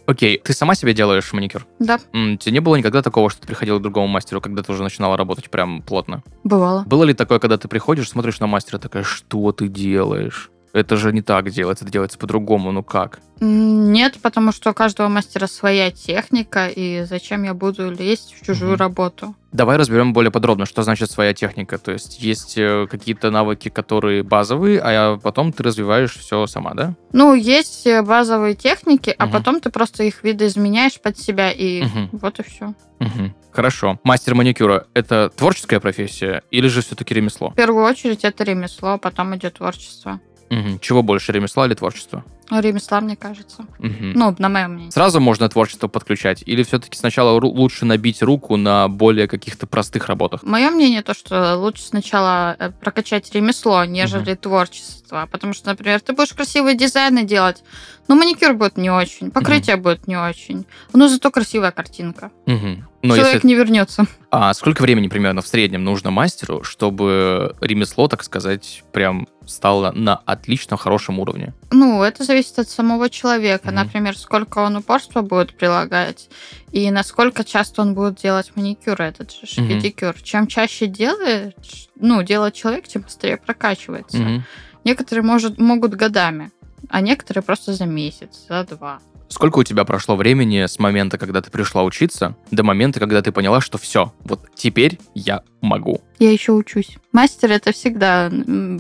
Окей, 0.08 0.38
ты 0.38 0.54
сама 0.54 0.76
себе 0.76 0.94
делаешь 0.94 1.34
маникюр? 1.34 1.66
Да, 1.80 2.00
М, 2.14 2.38
тебе 2.38 2.54
не 2.54 2.60
было 2.60 2.76
никогда 2.76 3.02
такого, 3.02 3.30
что 3.30 3.42
ты 3.42 3.48
приходила 3.48 3.80
к 3.80 3.82
другому 3.82 4.08
мастеру, 4.08 4.40
когда 4.40 4.62
ты 4.62 4.72
уже 4.72 4.84
начинала 4.84 5.18
работать 5.18 5.50
прям 5.50 5.82
плотно? 5.82 6.24
бывало. 6.44 6.84
Было 6.86 7.04
ли 7.04 7.14
такое, 7.14 7.40
когда 7.40 7.58
ты 7.58 7.68
приходишь, 7.68 8.10
смотришь 8.10 8.40
на 8.40 8.48
мастера, 8.48 8.78
такая, 8.78 9.04
что 9.04 9.52
ты 9.52 9.68
делаешь? 9.68 10.52
Это 10.76 10.98
же 10.98 11.14
не 11.14 11.22
так 11.22 11.50
делается, 11.52 11.86
это 11.86 11.94
делается 11.94 12.18
по-другому, 12.18 12.74
ну 12.74 12.84
как? 12.84 13.22
Нет, 13.40 14.18
потому 14.22 14.52
что 14.52 14.72
у 14.72 14.74
каждого 14.74 15.08
мастера 15.08 15.48
своя 15.48 15.90
техника, 15.90 16.68
и 16.68 17.06
зачем 17.06 17.44
я 17.44 17.54
буду 17.54 17.90
лезть 17.92 18.36
в 18.38 18.46
чужую 18.46 18.72
Мгм. 18.74 18.80
работу? 18.80 19.36
Давай 19.54 19.78
разберем 19.78 20.12
более 20.12 20.32
подробно, 20.32 20.66
что 20.66 20.84
значит 20.84 21.10
своя 21.10 21.34
техника. 21.34 21.78
То 21.78 21.94
есть 21.94 22.20
есть 22.20 22.58
э, 22.58 22.88
какие-то 22.92 23.32
навыки, 23.32 23.70
которые 23.70 24.22
базовые, 24.24 24.82
а 24.84 25.18
потом 25.18 25.54
ты 25.54 25.64
развиваешь 25.64 26.18
все 26.18 26.46
сама, 26.46 26.74
да? 26.74 26.94
Ну, 27.14 27.34
есть 27.36 27.88
э, 27.88 28.02
базовые 28.02 28.54
техники, 28.56 29.16
а 29.18 29.28
Мгм. 29.28 29.32
потом 29.34 29.62
ты 29.62 29.70
просто 29.70 30.04
их 30.04 30.24
видоизменяешь 30.26 31.00
под 31.00 31.18
себя, 31.18 31.52
и 31.54 31.84
Мгм. 31.84 32.10
вот 32.12 32.40
и 32.40 32.44
все. 32.44 32.74
Мгм. 33.00 33.34
Хорошо. 33.54 33.98
Мастер 34.04 34.36
маникюра— 34.36 34.88
это 34.94 35.30
творческая 35.34 35.80
профессия 35.80 36.44
или 36.52 36.68
же 36.68 36.82
все-таки 36.82 37.14
ремесло? 37.14 37.52
В 37.52 37.56
первую 37.56 37.86
очередь 37.86 38.26
это 38.26 38.44
ремесло, 38.44 38.90
а 38.90 38.98
потом 38.98 39.34
идет 39.38 39.54
творчество. 39.54 40.20
Мгм. 40.50 40.80
Чего 40.80 41.02
больше, 41.04 41.32
ремесла 41.32 41.66
или 41.66 41.74
творчества? 41.74 42.24
Ремесла, 42.52 43.02
мне 43.02 43.16
кажется. 43.16 43.66
Мгм. 43.80 44.14
Ну, 44.14 44.36
на 44.38 44.50
моем 44.50 44.74
мнении. 44.74 44.92
Сразу 44.92 45.20
можно 45.20 45.50
творчество 45.50 45.88
подключать? 45.88 46.44
Или 46.46 46.64
все-таки 46.64 46.98
сначала 46.98 47.32
лучше 47.40 47.86
набить 47.86 48.22
руку 48.22 48.56
на 48.56 48.88
более 48.88 49.28
каких-то 49.28 49.68
простых 49.68 50.08
работах? 50.08 50.44
Мое 50.44 50.70
мнение 50.70 51.02
то, 51.02 51.14
что 51.14 51.56
лучше 51.58 51.84
сначала 51.84 52.56
э, 52.60 52.72
прокачать 52.72 53.34
ремесло, 53.34 53.84
нежели 53.86 54.36
творчество. 54.36 55.28
Потому 55.32 55.54
что, 55.54 55.70
например, 55.70 56.02
ты 56.02 56.14
будешь 56.14 56.34
красивые 56.34 56.76
дизайны 56.76 57.24
делать, 57.24 57.64
но 58.08 58.16
маникюр 58.16 58.54
будет 58.54 58.78
не 58.78 58.90
очень, 58.90 59.32
покрытие 59.32 59.78
будет 59.78 60.08
не 60.08 60.18
очень. 60.18 60.66
Но 60.94 61.08
зато 61.08 61.32
красивая 61.32 61.72
картинка. 61.72 62.32
Мгм. 62.46 62.88
Но 63.02 63.16
Человек 63.16 63.36
если... 63.36 63.48
не 63.48 63.56
вернется. 63.56 64.06
А 64.32 64.54
сколько 64.54 64.82
времени 64.82 65.08
примерно 65.08 65.42
в 65.42 65.48
среднем 65.48 65.84
нужно 65.84 66.12
мастеру, 66.12 66.64
чтобы 66.64 67.56
ремесло, 67.62 68.08
так 68.08 68.24
сказать, 68.24 68.84
прям 68.92 69.28
стало 69.46 69.92
на 69.92 70.16
отличном, 70.16 70.78
хорошем 70.78 71.20
уровне? 71.20 71.54
Ну, 71.72 72.04
это 72.04 72.24
зависит 72.24 72.60
от 72.60 72.70
самого 72.70 73.10
человека. 73.10 73.68
Мгм. 73.68 73.76
Например, 73.76 74.18
сколько 74.18 74.60
он 74.60 74.78
упорства 74.78 75.22
будет 75.22 75.58
прилагать 75.58 76.30
и 76.72 76.92
насколько 76.92 77.44
часто 77.44 77.82
он 77.82 77.94
будет 77.94 78.16
делать 78.22 78.52
маникюр, 78.56 79.02
этот 79.02 79.32
же 79.32 79.62
Мгм. 79.62 79.70
педикюр. 79.70 80.14
Чем 80.22 80.48
чаще 80.48 80.88
делаешь, 80.88 81.90
ну, 81.96 82.22
делает 82.24 82.54
человек, 82.54 82.88
тем 82.88 83.04
быстрее 83.04 83.38
прокачивается. 83.38 84.18
Мгм. 84.18 84.44
Некоторые 84.84 85.24
может, 85.24 85.58
могут 85.58 85.96
годами, 85.96 86.52
а 86.90 87.02
некоторые 87.02 87.44
просто 87.44 87.74
за 87.74 87.86
месяц, 87.86 88.46
за 88.48 88.64
два. 88.64 89.00
Сколько 89.28 89.60
у 89.60 89.64
тебя 89.64 89.86
прошло 89.86 90.16
времени 90.16 90.66
с 90.66 90.78
момента, 90.78 91.18
когда 91.18 91.42
ты 91.42 91.50
пришла 91.50 91.84
учиться, 91.84 92.36
до 92.52 92.64
момента, 92.64 93.00
когда 93.00 93.22
ты 93.22 93.32
поняла, 93.32 93.60
что 93.60 93.78
все, 93.78 94.14
вот 94.24 94.42
теперь 94.56 95.00
я 95.16 95.42
могу? 95.62 96.02
Я 96.20 96.32
еще 96.32 96.52
учусь. 96.52 96.98
Мастер 97.12 97.52
это 97.52 97.72
всегда, 97.74 98.30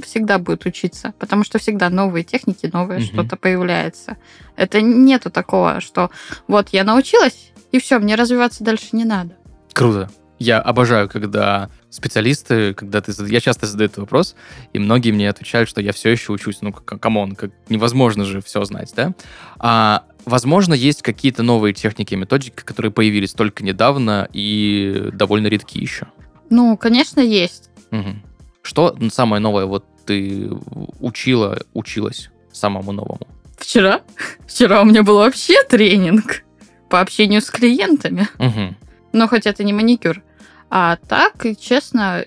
всегда 0.03 0.37
будет 0.37 0.65
учиться, 0.65 1.13
потому 1.19 1.43
что 1.43 1.57
всегда 1.57 1.89
новые 1.89 2.23
техники, 2.23 2.69
новое 2.71 2.99
Мгм. 2.99 3.05
что-то 3.07 3.37
появляется. 3.37 4.17
Это 4.55 4.81
нету 4.81 5.31
такого, 5.31 5.81
что 5.81 6.11
вот 6.47 6.69
я 6.69 6.83
научилась, 6.83 7.51
и 7.71 7.79
все, 7.79 7.97
мне 7.99 8.15
развиваться 8.15 8.63
дальше 8.63 8.89
не 8.91 9.03
надо. 9.03 9.35
Круто. 9.73 10.09
Я 10.37 10.59
обожаю, 10.59 11.07
когда 11.07 11.69
специалисты, 11.89 12.73
когда 12.73 12.99
ты... 13.01 13.13
Я 13.27 13.39
часто 13.39 13.67
задаю 13.67 13.85
этот 13.87 13.99
вопрос, 13.99 14.35
и 14.73 14.79
многие 14.79 15.11
мне 15.11 15.29
отвечают, 15.29 15.69
что 15.69 15.79
я 15.81 15.93
все 15.93 16.09
еще 16.09 16.33
учусь. 16.33 16.57
Ну, 16.61 16.73
come 16.73 17.09
on, 17.09 17.35
как 17.35 17.51
невозможно 17.69 18.25
же 18.25 18.41
все 18.41 18.63
знать, 18.65 18.91
да? 18.97 19.13
А, 19.59 20.03
возможно, 20.25 20.73
есть 20.73 21.01
какие-то 21.01 21.43
новые 21.43 21.73
техники 21.73 22.13
и 22.13 22.17
методики, 22.17 22.61
которые 22.63 22.91
появились 22.91 23.33
только 23.33 23.63
недавно 23.63 24.27
и 24.33 25.09
довольно 25.13 25.47
редки 25.47 25.79
еще. 25.79 26.07
Ну, 26.49 26.77
конечно, 26.77 27.19
есть. 27.19 27.69
Мгм. 27.91 28.21
Что 28.61 28.95
самое 29.11 29.41
новое 29.41 29.65
вот 29.65 29.85
ты 30.05 30.49
учила, 30.99 31.59
училась 31.73 32.29
самому 32.51 32.91
новому? 32.91 33.27
Вчера? 33.57 34.01
Вчера 34.47 34.81
у 34.81 34.85
меня 34.85 35.03
был 35.03 35.17
вообще 35.17 35.63
тренинг 35.63 36.43
по 36.89 36.99
общению 37.01 37.41
с 37.41 37.49
клиентами. 37.49 38.27
Мгм. 38.37 38.75
Но 39.13 39.27
хоть 39.27 39.45
это 39.45 39.63
не 39.63 39.73
маникюр. 39.73 40.21
А 40.69 40.97
так, 40.97 41.45
честно, 41.59 42.25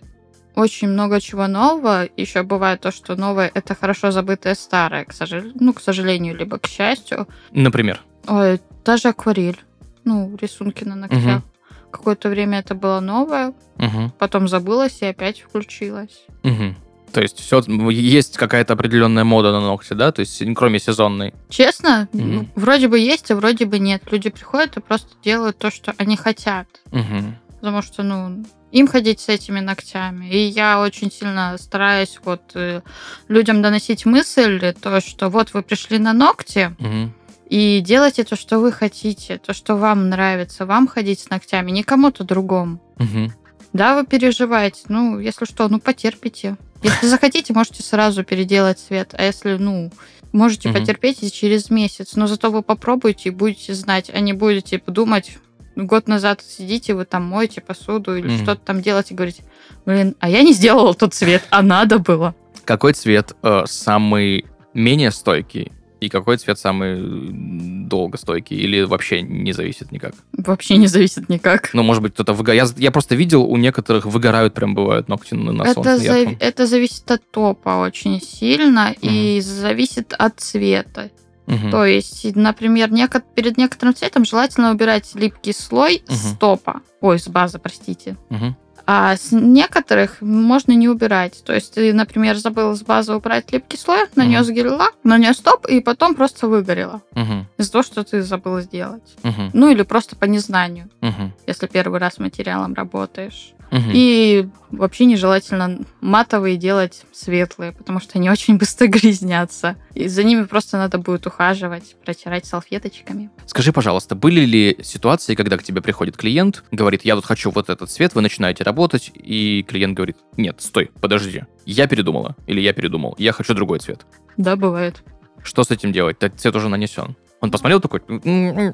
очень 0.58 0.88
много 0.88 1.20
чего 1.20 1.46
нового. 1.46 2.08
Еще 2.16 2.42
бывает 2.42 2.80
то, 2.80 2.90
что 2.90 3.14
новое 3.16 3.50
это 3.54 3.74
хорошо 3.74 4.10
забытое 4.10 4.54
старое, 4.54 5.04
к 5.04 5.12
сожалению, 5.12 5.54
ну, 5.60 5.72
к 5.72 5.80
сожалению, 5.80 6.36
либо 6.36 6.58
к 6.58 6.66
счастью. 6.66 7.28
Например. 7.52 8.00
Ой, 8.26 8.60
даже 8.84 9.08
акварель. 9.08 9.58
Ну, 10.04 10.36
рисунки 10.40 10.84
на 10.84 10.96
ногтях. 10.96 11.42
Какое-то 11.90 12.28
время 12.28 12.58
это 12.58 12.74
было 12.74 13.00
новое, 13.00 13.54
Мгм. 13.76 14.10
потом 14.18 14.46
забылось 14.48 15.00
и 15.00 15.06
опять 15.06 15.40
включилось. 15.40 16.26
Мгм. 16.42 16.76
То 17.12 17.22
есть 17.22 17.38
все, 17.38 17.62
есть 17.90 18.36
какая-то 18.36 18.74
определенная 18.74 19.24
мода 19.24 19.52
на 19.52 19.60
ногти, 19.60 19.94
да? 19.94 20.12
То 20.12 20.20
есть 20.20 20.42
кроме 20.54 20.78
сезонной. 20.80 21.32
Честно, 21.48 22.08
Мгм. 22.12 22.34
ну, 22.34 22.46
вроде 22.56 22.88
бы 22.88 22.98
есть, 22.98 23.30
а 23.30 23.36
вроде 23.36 23.64
бы 23.64 23.78
нет. 23.78 24.02
Люди 24.10 24.28
приходят 24.28 24.76
и 24.76 24.80
просто 24.80 25.08
делают 25.24 25.56
то, 25.56 25.70
что 25.70 25.94
они 25.96 26.16
хотят. 26.16 26.66
Мгм. 26.90 27.36
Потому 27.60 27.82
что, 27.82 28.02
ну, 28.02 28.44
им 28.72 28.87
ходить 28.87 29.20
с 29.20 29.28
этими 29.28 29.61
ногтями. 29.61 30.26
И 30.26 30.38
я 30.48 30.81
очень 30.81 31.11
сильно 31.11 31.57
стараюсь 31.59 32.18
вот 32.24 32.42
э, 32.54 32.83
людям 33.28 33.62
доносить 33.62 34.04
мысль, 34.07 34.74
то, 34.81 35.00
что 35.00 35.28
вот 35.28 35.54
вы 35.54 35.62
пришли 35.62 35.98
на 35.98 36.12
ногти, 36.12 36.74
Мгм. 36.78 37.12
и 37.48 37.81
делайте 37.81 38.24
то, 38.24 38.37
что 38.37 38.59
вы 38.59 38.72
хотите, 38.72 39.38
то, 39.38 39.54
что 39.54 39.76
вам 39.76 40.09
нравится, 40.11 40.66
вам 40.66 40.87
ходить 40.87 41.20
с 41.20 41.31
ногтями, 41.31 41.70
не 41.70 41.83
кому-то 41.83 42.24
другому. 42.24 42.81
Мгм. 42.98 43.33
Да, 43.72 43.94
вы 43.96 44.07
переживаете, 44.07 44.83
ну, 44.88 45.18
если 45.18 45.44
что, 45.44 45.68
ну, 45.68 45.78
потерпите. 45.81 46.57
Если 46.83 47.07
захотите, 47.09 47.52
можете 47.54 47.83
сразу 47.83 48.22
переделать 48.24 48.78
цвет, 48.78 49.14
а 49.16 49.24
если, 49.24 49.57
ну, 49.57 49.90
можете 50.33 50.68
Мгм. 50.68 50.78
потерпеть 50.81 51.22
и 51.22 51.33
через 51.33 51.70
месяц, 51.70 52.16
но 52.16 52.26
зато 52.26 52.50
вы 52.50 52.62
попробуйте 52.62 53.31
и 53.31 53.33
будете 53.33 53.74
знать, 53.74 54.11
а 54.12 54.20
не 54.20 54.33
будете 54.35 54.81
думать, 54.87 55.38
год 55.86 56.08
назад 56.08 56.42
сидите, 56.46 56.94
вы 56.94 57.04
там 57.04 57.24
моете 57.24 57.60
посуду 57.60 58.16
или 58.16 58.26
Мгм. 58.28 58.36
что-то 58.42 58.60
там 58.64 58.82
делаете, 58.82 59.14
говорите, 59.14 59.44
блин, 59.86 60.14
а 60.20 60.28
я 60.28 60.42
не 60.42 60.52
сделала 60.52 60.94
тот 60.94 61.14
цвет, 61.14 61.42
а 61.50 61.62
надо 61.62 61.98
было. 61.98 62.34
Какой 62.64 62.92
цвет 62.92 63.34
э, 63.42 63.62
самый 63.66 64.44
менее 64.74 65.10
стойкий 65.10 65.72
и 66.00 66.08
какой 66.08 66.36
цвет 66.36 66.58
самый 66.58 66.92
м, 66.98 67.88
долгостойкий? 67.88 68.56
Или 68.56 68.82
вообще 68.82 69.22
не 69.22 69.52
зависит 69.52 69.90
никак? 69.90 70.12
Вообще 70.32 70.76
не 70.76 70.86
зависит 70.86 71.28
никак. 71.28 71.70
Ну, 71.72 71.82
может 71.82 72.02
быть, 72.02 72.12
кто-то 72.14 72.34
выгорает. 72.34 72.74
Я, 72.76 72.84
я 72.84 72.90
просто 72.90 73.14
видел, 73.14 73.42
у 73.44 73.56
некоторых 73.56 74.04
выгорают 74.04 74.54
прям 74.54 74.74
бывают 74.74 75.08
ногти 75.08 75.34
на, 75.34 75.52
на 75.52 75.72
солнце 75.72 75.90
Это, 75.92 76.02
ярком. 76.18 76.36
это 76.40 76.66
зависит 76.66 77.10
от 77.10 77.28
топа 77.30 77.80
очень 77.80 78.20
сильно 78.20 78.94
и 79.00 79.40
зависит 79.40 80.12
от 80.18 80.38
цвета. 80.40 81.10
Мгм. 81.48 81.70
То 81.70 81.84
есть, 81.84 82.37
например, 82.37 82.90
неко- 82.92 83.22
перед 83.34 83.56
некоторым 83.58 83.94
цветом 83.94 84.24
желательно 84.24 84.70
убирать 84.70 85.14
липкий 85.14 85.52
слой 85.54 86.02
с 86.08 86.26
Мгм. 86.30 86.37
топа. 86.37 86.80
Ой, 87.00 87.18
с 87.18 87.26
базы, 87.28 87.58
простите. 87.58 88.16
Мгм. 88.28 88.56
А 88.90 89.16
с 89.16 89.32
некоторых 89.32 90.22
можно 90.22 90.72
не 90.72 90.88
убирать. 90.88 91.42
То 91.44 91.52
есть 91.54 91.74
ты, 91.74 91.92
например, 91.92 92.37
забыл 92.37 92.74
с 92.74 92.82
базы 92.82 93.12
убрать 93.14 93.52
липкий 93.52 93.78
слой, 93.78 94.06
нанес 94.16 94.48
гель-лак, 94.48 94.94
нанес 95.04 95.37
топ, 95.38 95.66
и 95.66 95.80
потом 95.80 96.14
просто 96.14 96.48
выгорело. 96.48 97.02
Мгм. 97.14 97.46
Из-за 97.58 97.72
того, 97.72 97.82
что 97.82 98.02
ты 98.04 98.22
забыл 98.22 98.61
сделать. 98.61 99.02
Мгм. 99.22 99.50
Ну 99.52 99.70
или 99.70 99.82
просто 99.82 100.16
по 100.16 100.24
незнанию, 100.24 100.88
Мгм. 101.02 101.34
если 101.46 101.66
первый 101.66 102.00
раз 102.00 102.14
с 102.14 102.18
материалом 102.18 102.72
работаешь. 102.74 103.52
Мгм. 103.70 103.90
И 103.92 104.48
вообще 104.70 105.04
нежелательно 105.04 105.81
матовые 106.00 106.57
делать 106.57 107.02
светлые, 107.12 107.72
потому 107.72 108.00
что 108.00 108.18
они 108.18 108.31
очень 108.31 108.59
быстро 108.59 108.87
грязнятся. 108.88 109.76
И 109.94 110.09
за 110.09 110.24
ними 110.24 110.44
просто 110.44 110.78
надо 110.78 110.98
будет 110.98 111.26
ухаживать, 111.26 111.96
протирать 112.04 112.46
салфеточками. 112.46 113.31
Скажи, 113.46 113.72
пожалуйста, 113.72 114.14
были 114.14 114.40
ли 114.40 114.78
ситуации, 114.83 115.35
когда 115.35 115.57
к 115.57 115.62
тебе 115.62 115.81
приходит 115.81 116.16
клиент, 116.16 116.64
говорит, 116.70 117.04
я 117.04 117.14
тут 117.14 117.24
хочу 117.24 117.50
вот 117.50 117.70
этот 117.70 117.90
цвет, 117.90 118.14
вы 118.14 118.20
начинаете 118.20 118.64
работать, 118.64 119.11
и 119.14 119.64
клиент 119.66 119.94
говорит, 119.94 120.16
нет, 120.37 120.61
стой, 120.61 120.90
подожди, 121.00 121.44
я 121.64 121.87
передумала, 121.87 122.37
или 122.46 122.61
я 122.61 122.72
передумал, 122.72 123.14
я 123.18 123.33
хочу 123.33 123.54
другой 123.54 123.78
цвет. 123.78 124.07
Да, 124.37 124.57
бывает. 124.57 125.02
Что 125.42 125.64
с 125.64 125.70
этим 125.70 125.92
делать? 125.92 126.18
Цвет 126.37 126.57
уже 126.57 126.68
нанесен. 126.68 127.16
Он 127.40 127.51
посмотрел 127.51 127.81
такой, 127.81 128.01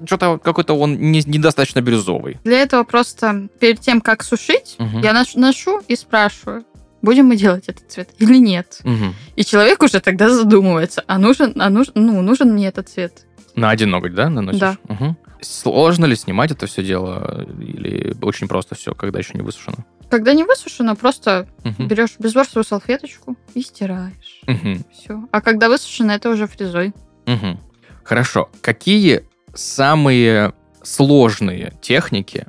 что-то 0.06 0.38
какой-то 0.38 0.74
он 0.74 0.96
не- 0.98 1.22
недостаточно 1.26 1.80
бирюзовый. 1.82 2.38
Для 2.44 2.60
этого 2.62 2.84
просто 2.84 3.48
перед 3.60 3.80
тем, 3.80 4.00
как 4.00 4.22
сушить, 4.22 4.76
Мгм. 4.78 5.00
я 5.00 5.12
нош- 5.12 5.38
ношу 5.38 5.80
и 5.86 5.96
спрашиваю, 5.96 6.64
будем 7.02 7.26
мы 7.26 7.36
делать 7.36 7.64
этот 7.68 7.90
цвет 7.90 8.10
или 8.18 8.38
нет. 8.38 8.80
Мгм. 8.84 9.14
И 9.36 9.44
человек 9.44 9.82
уже 9.82 10.00
тогда 10.00 10.30
задумывается, 10.30 11.04
а 11.06 11.18
нужен, 11.18 11.52
а 11.60 11.68
нужен, 11.68 11.92
ну, 11.94 12.22
нужен 12.22 12.52
мне 12.54 12.68
этот 12.68 12.88
цвет. 12.88 13.26
На 13.54 13.68
один 13.70 13.90
ноготь, 13.90 14.14
да, 14.14 14.30
наносишь? 14.30 14.60
Да. 14.60 14.76
Мгм. 14.88 15.16
Сложно 15.42 16.06
ли 16.06 16.16
снимать 16.16 16.50
это 16.50 16.66
все 16.66 16.82
дело? 16.82 17.46
Или 17.60 18.16
очень 18.22 18.48
просто 18.48 18.74
все, 18.74 18.94
когда 18.94 19.18
еще 19.18 19.32
не 19.34 19.42
высушено? 19.42 19.76
Когда 20.08 20.32
не 20.32 20.42
высушено, 20.44 20.96
просто 20.96 21.46
Мгм. 21.64 21.86
берешь 21.86 22.16
безворсовую 22.18 22.64
салфеточку 22.64 23.36
и 23.54 23.60
стираешь. 23.60 24.40
Мгм. 24.46 24.84
Все. 24.90 25.22
А 25.30 25.40
когда 25.42 25.68
высушено, 25.68 26.14
это 26.14 26.30
уже 26.30 26.46
фрезой. 26.46 26.94
Мгм. 27.26 27.60
Хорошо. 28.04 28.48
Какие 28.60 29.24
самые 29.54 30.52
сложные 30.82 31.72
техники 31.80 32.46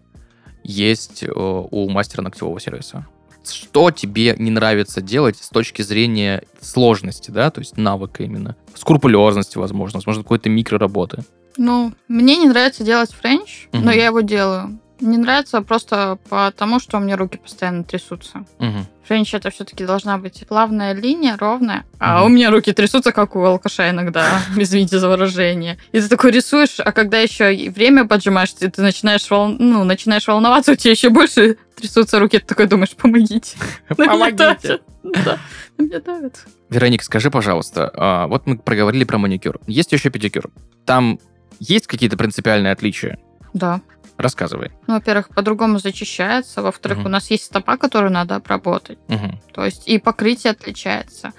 есть 0.64 1.24
э, 1.24 1.30
у 1.32 1.90
мастера 1.90 2.22
ногтевого 2.22 2.60
сервиса? 2.60 3.06
Что 3.48 3.92
тебе 3.92 4.36
не 4.40 4.50
нравится 4.50 5.02
делать 5.02 5.38
с 5.38 5.50
точки 5.50 5.84
зрения 5.84 6.44
сложности, 6.62 7.30
да, 7.30 7.52
то 7.52 7.60
есть 7.60 7.78
навыка 7.78 8.24
именно, 8.24 8.56
скрупулезности, 8.74 9.58
возможно, 9.60 9.98
возможно, 10.00 10.24
какой-то 10.24 10.50
микроработы. 10.50 11.24
Ну, 11.58 11.94
мне 12.08 12.38
не 12.38 12.48
нравится 12.48 12.84
делать 12.84 13.14
френч, 13.14 13.68
но 13.72 13.80
Мгм. 13.82 13.90
я 13.92 14.06
его 14.08 14.22
делаю. 14.22 14.80
Не 15.02 15.18
нравится 15.18 15.62
просто 15.62 16.18
потому, 16.30 16.80
что 16.80 16.98
у 16.98 17.00
меня 17.02 17.18
руки 17.18 17.38
постоянно 17.38 17.84
трясутся. 17.84 18.46
Мгм. 18.60 18.86
Френч 19.08 19.34
это 19.34 19.50
все-таки 19.52 19.86
должна 19.86 20.18
быть 20.18 20.46
плавная 20.48 20.94
линия, 20.94 21.36
ровная. 21.38 21.86
А 22.00 22.18
Мгм. 22.20 22.26
у 22.26 22.30
меня 22.30 22.50
руки 22.50 22.72
трясутся, 22.72 23.12
как 23.12 23.36
у 23.36 23.44
алкаша 23.44 23.90
иногда, 23.90 24.40
извините 24.58 24.98
за 25.00 25.10
выражение. 25.10 25.78
И 25.92 26.00
ты 26.00 26.08
такой 26.08 26.32
рисуешь, 26.32 26.80
а 26.80 26.92
когда 26.92 27.20
еще 27.20 27.70
время 27.70 28.06
поджимает, 28.06 28.54
ты, 28.54 28.70
ты 28.70 28.82
начинаешь, 28.82 29.30
вол... 29.30 29.50
ну, 29.50 29.84
начинаешь 29.84 30.28
волноваться, 30.28 30.72
у 30.72 30.76
тебя 30.76 30.92
еще 30.92 31.10
больше 31.10 31.58
трясутся 31.76 32.20
руки, 32.20 32.40
ты 32.40 32.46
такой 32.46 32.68
думаешь, 32.68 32.92
помогите. 32.96 33.58
Давят. 33.98 34.82
Да, 35.04 35.38
на 35.78 35.84
меня 35.84 36.00
давят. 36.00 36.46
Вероник, 36.70 37.04
скажи, 37.04 37.30
пожалуйста, 37.30 37.92
а, 37.94 38.28
вот 38.28 38.48
мы 38.48 38.58
проговорили 38.58 39.04
про 39.04 39.18
маникюр. 39.18 39.60
Есть 39.68 39.92
еще 39.92 40.10
педикюр. 40.10 40.50
Там 40.86 41.20
есть 41.60 41.86
какие-то 41.86 42.18
принципиальные 42.18 42.72
отличия? 42.74 43.20
Да. 43.54 43.82
Рассказывай. 44.18 44.72
Ну, 44.88 44.94
во-первых, 44.96 45.30
по-другому 45.30 45.78
зачищается. 45.80 46.62
Во-вторых, 46.62 47.00
Мгм. 47.00 47.08
у 47.08 47.10
нас 47.10 47.30
есть 47.32 47.46
стопа, 47.46 47.78
которую 47.78 48.12
надо 48.12 48.36
обработать. 48.36 48.98
Мгм. 49.10 49.40
То 49.54 49.66
есть 49.66 49.88
и 49.88 49.98
покрытие 50.00 50.52
отличается. 50.52 51.34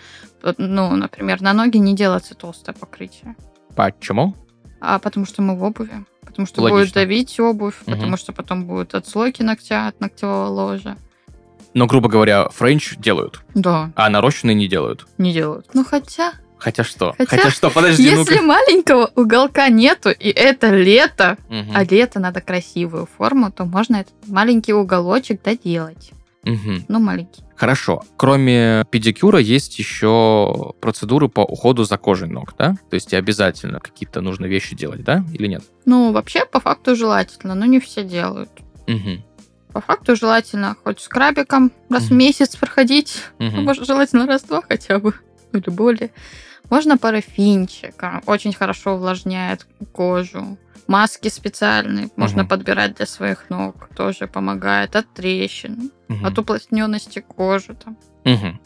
Ну, 0.59 0.95
например, 0.95 1.41
на 1.41 1.53
ноги 1.53 1.79
не 1.79 1.95
делается 1.95 2.35
толстое 2.35 2.75
покрытие. 2.75 3.35
Почему? 3.75 4.35
А 4.81 4.99
потому 4.99 5.25
что 5.27 5.41
мы 5.43 5.57
в 5.57 5.62
обуви. 5.65 6.05
Потому 6.23 6.47
что 6.47 6.61
Логично. 6.61 6.81
будет 6.83 6.95
давить 6.95 7.41
обувь, 7.41 7.77
Мгм. 7.87 7.97
потому 7.97 8.17
что 8.19 8.33
потом 8.33 8.67
будут 8.67 8.95
отслойки 8.95 9.43
ногтя 9.43 9.89
от 9.89 10.01
ногтевого 10.01 10.49
ложа. 10.49 10.97
Но, 11.73 11.87
грубо 11.87 12.09
говоря, 12.09 12.49
френч 12.51 12.97
делают, 12.99 13.43
Да, 13.55 13.91
а 13.97 14.09
нарощенные 14.11 14.55
не 14.55 14.69
делают. 14.69 15.07
не 15.19 15.33
делают. 15.33 15.67
Ну 15.75 15.85
хотя, 15.85 16.33
Хотя 16.59 16.85
что? 16.85 17.14
Хотя, 17.19 17.51
что? 17.51 17.71
Подожди, 17.71 18.03
если 18.05 18.40
маленького 18.40 19.11
уголка 19.14 19.69
нету, 19.69 20.11
и 20.11 20.29
это 20.29 20.71
лето, 20.71 21.37
Мгм. 21.49 21.73
а 21.75 21.85
лето 21.85 22.19
надо 22.19 22.40
красивую 22.40 23.07
форму, 23.07 23.53
то 23.53 23.64
можно 23.64 23.97
этот 23.97 24.14
маленький 24.27 24.73
уголочек 24.73 25.42
доделать. 25.42 26.12
Мгм. 26.45 26.85
Ну, 26.88 26.99
маленький. 27.01 27.42
Хорошо. 27.57 28.03
Кроме 28.16 28.85
педикюра 28.90 29.38
есть 29.40 29.79
еще 29.79 30.73
процедуры 30.81 31.29
по 31.29 31.40
уходу 31.40 31.85
за 31.85 31.97
кожей 31.99 32.29
ног, 32.29 32.55
да? 32.57 32.77
То 32.88 32.95
есть 32.95 33.12
обязательно 33.14 33.81
какие-то 33.81 34.21
нужно 34.21 34.47
вещи 34.47 34.77
делать, 34.77 35.03
да? 35.03 35.25
Или 35.33 35.49
нет? 35.49 35.64
Ну, 35.87 36.12
вообще, 36.12 36.45
по 36.47 36.61
факту 36.61 36.95
желательно, 36.95 37.55
но 37.55 37.64
не 37.64 37.81
все 37.81 38.05
делают. 38.05 38.51
Мгм. 38.87 39.25
По 39.73 39.81
факту 39.81 40.16
желательно 40.16 40.77
хоть 40.85 41.01
с 41.01 41.09
крабиком 41.09 41.73
раз 41.90 42.05
в 42.05 42.11
Мгм. 42.11 42.19
месяц 42.19 42.57
проходить, 42.57 43.23
Мгм. 43.38 43.64
ну, 43.64 43.75
желательно 43.75 44.27
раз-два 44.27 44.62
хотя 44.62 44.99
бы, 45.01 45.12
ну, 45.57 45.62
или 45.62 45.71
более. 45.71 46.11
Можно 46.71 46.99
парафинчика, 46.99 48.23
очень 48.27 48.53
хорошо 48.53 48.95
увлажняет 48.95 49.66
кожу. 49.92 50.59
Маски 50.88 51.29
специальные 51.29 52.11
можно 52.16 52.42
Мгм. 52.42 52.49
подбирать 52.49 52.95
для 52.97 53.07
своих 53.07 53.51
ног, 53.51 53.88
тоже 53.97 54.27
помогает 54.27 54.95
от 54.97 55.12
трещин, 55.14 55.90
Мгм. 56.09 56.25
от 56.27 56.38
уплотненности 56.38 57.21
кожи. 57.21 57.75
Там. 57.75 57.97
Мгм. 58.25 58.61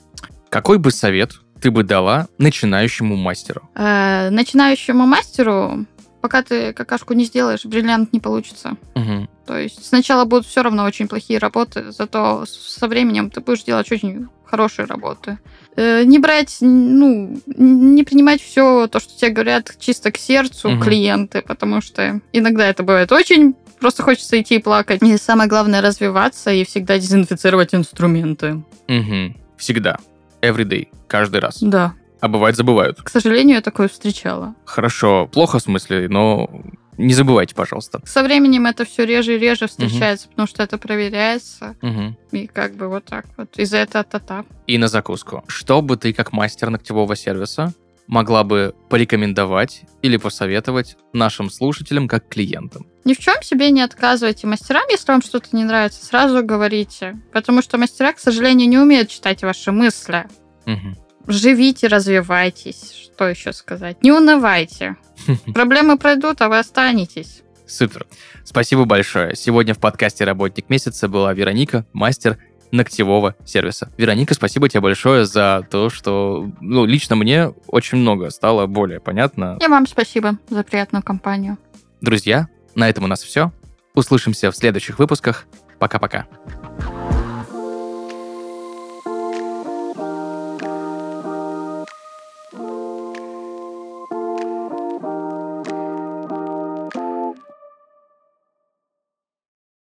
Какой 0.50 0.78
бы 0.78 0.90
совет 0.90 1.32
ты 1.60 1.70
бы 1.70 1.82
дала 1.82 2.26
начинающему 2.38 3.16
мастеру? 3.16 3.68
Э, 3.74 4.30
начинающему 4.30 5.06
мастеру, 5.06 5.86
пока 6.20 6.42
ты 6.42 6.72
какашку 6.72 7.14
не 7.14 7.24
сделаешь, 7.24 7.64
бриллиант 7.64 8.12
не 8.12 8.20
получится. 8.20 8.76
Мгм. 8.94 9.28
То 9.46 9.58
есть 9.58 9.84
сначала 9.84 10.24
будут 10.24 10.46
все 10.46 10.62
равно 10.62 10.84
очень 10.84 11.08
плохие 11.08 11.38
работы, 11.38 11.90
зато 11.92 12.44
со 12.46 12.86
временем 12.86 13.30
ты 13.30 13.40
будешь 13.40 13.64
делать 13.64 13.90
очень 13.90 14.28
хорошие 14.44 14.86
работы. 14.86 15.38
Э, 15.76 16.04
Не 16.04 16.18
брать, 16.18 16.58
ну, 16.60 17.40
не 17.46 18.02
принимать 18.04 18.42
все 18.42 18.86
то, 18.88 18.98
что 19.00 19.16
тебе 19.16 19.30
говорят 19.30 19.76
чисто 19.78 20.10
к 20.10 20.18
сердцу 20.18 20.70
Мгм. 20.70 20.82
клиенты, 20.82 21.42
потому 21.42 21.80
что 21.80 22.20
иногда 22.32 22.66
это 22.68 22.82
бывает 22.82 23.12
очень 23.12 23.54
просто 23.80 24.02
хочется 24.02 24.38
идти 24.40 24.56
и 24.56 24.58
плакать. 24.58 25.02
И 25.02 25.16
самое 25.16 25.48
главное 25.48 25.80
развиваться 25.80 26.50
и 26.50 26.64
всегда 26.64 26.98
дезинфицировать 26.98 27.74
инструменты. 27.74 28.62
Мгм. 28.88 29.36
Всегда. 29.56 29.96
Every 30.42 30.64
day. 30.64 30.88
Каждый 31.08 31.40
раз. 31.40 31.58
Да, 31.62 31.94
А 32.20 32.28
бывает 32.28 32.56
забывают. 32.56 33.00
к 33.02 33.08
сожалению, 33.08 33.56
я 33.56 33.62
такое 33.62 33.88
встречала. 33.88 34.54
Хорошо. 34.64 35.26
Плохо 35.32 35.58
в 35.58 35.62
смысле, 35.62 36.08
но 36.08 36.50
не 36.98 37.14
забывайте, 37.14 37.54
пожалуйста. 37.54 38.00
Со 38.04 38.22
временем 38.22 38.66
это 38.66 38.84
все 38.84 39.06
реже 39.06 39.36
и 39.36 39.38
реже 39.38 39.66
встречается, 39.68 40.28
потому 40.28 40.46
что 40.46 40.62
это 40.62 40.76
проверяется. 40.76 41.76
Мгм. 41.80 42.16
И 42.32 42.46
как 42.46 42.74
бы 42.74 42.88
вот 42.88 43.06
так 43.06 43.24
вот. 43.38 43.58
И 43.58 43.64
за 43.64 43.78
это 43.78 44.02
та-та. 44.04 44.44
И 44.66 44.76
на 44.76 44.88
закуску. 44.88 45.42
Что 45.46 45.80
бы 45.80 45.96
ты, 45.96 46.12
как 46.12 46.32
мастер 46.32 46.68
ногтевого 46.68 47.16
сервиса, 47.16 47.72
могла 48.06 48.44
бы 48.44 48.74
порекомендовать 48.90 49.82
или 50.02 50.18
посоветовать 50.18 50.96
нашим 51.14 51.48
слушателям 51.48 52.06
как 52.06 52.28
клиентам? 52.28 52.86
Ни 53.04 53.14
в 53.14 53.18
чем 53.18 53.42
себе 53.42 53.70
не 53.70 53.80
отказывайте 53.80 54.46
мастерам, 54.46 54.82
если 54.90 55.10
вам 55.10 55.22
что-то 55.22 55.48
не 55.52 55.64
нравится, 55.64 56.04
сразу 56.04 56.44
говорите. 56.44 57.18
Потому 57.32 57.62
что 57.62 57.78
мастера, 57.78 58.12
к 58.12 58.18
сожалению, 58.18 58.68
не 58.68 58.78
умеют 58.78 59.08
читать 59.08 59.42
ваши 59.42 59.72
мысли. 59.72 60.26
Мгм. 60.66 60.98
Живите, 61.26 61.86
развивайтесь. 61.86 63.10
Что 63.14 63.28
еще 63.28 63.52
сказать? 63.52 64.02
Не 64.02 64.12
унывайте. 64.12 64.96
Проблемы 65.54 65.98
пройдут, 65.98 66.40
а 66.40 66.48
вы 66.48 66.58
останетесь. 66.58 67.42
Супер. 67.66 68.06
Спасибо 68.44 68.84
большое. 68.84 69.36
Сегодня 69.36 69.74
в 69.74 69.78
подкасте 69.78 70.24
«Работник 70.24 70.68
месяца» 70.68 71.08
была 71.08 71.32
Вероника, 71.32 71.84
мастер 71.92 72.38
ногтевого 72.72 73.36
сервиса. 73.44 73.92
Вероника, 73.96 74.34
спасибо 74.34 74.68
тебе 74.68 74.80
большое 74.80 75.24
за 75.24 75.66
то, 75.70 75.90
что 75.90 76.50
ну, 76.60 76.84
лично 76.84 77.16
мне 77.16 77.48
очень 77.66 77.98
много 77.98 78.30
стало 78.30 78.66
более 78.66 79.00
понятно. 79.00 79.58
И 79.60 79.66
вам 79.66 79.86
спасибо 79.86 80.38
за 80.48 80.62
приятную 80.62 81.02
компанию. 81.02 81.58
Друзья, 82.00 82.48
на 82.74 82.88
этом 82.88 83.04
у 83.04 83.06
нас 83.06 83.22
все. 83.22 83.52
Услышимся 83.94 84.50
в 84.50 84.56
следующих 84.56 84.98
выпусках. 84.98 85.46
Пока-пока. 85.78 86.26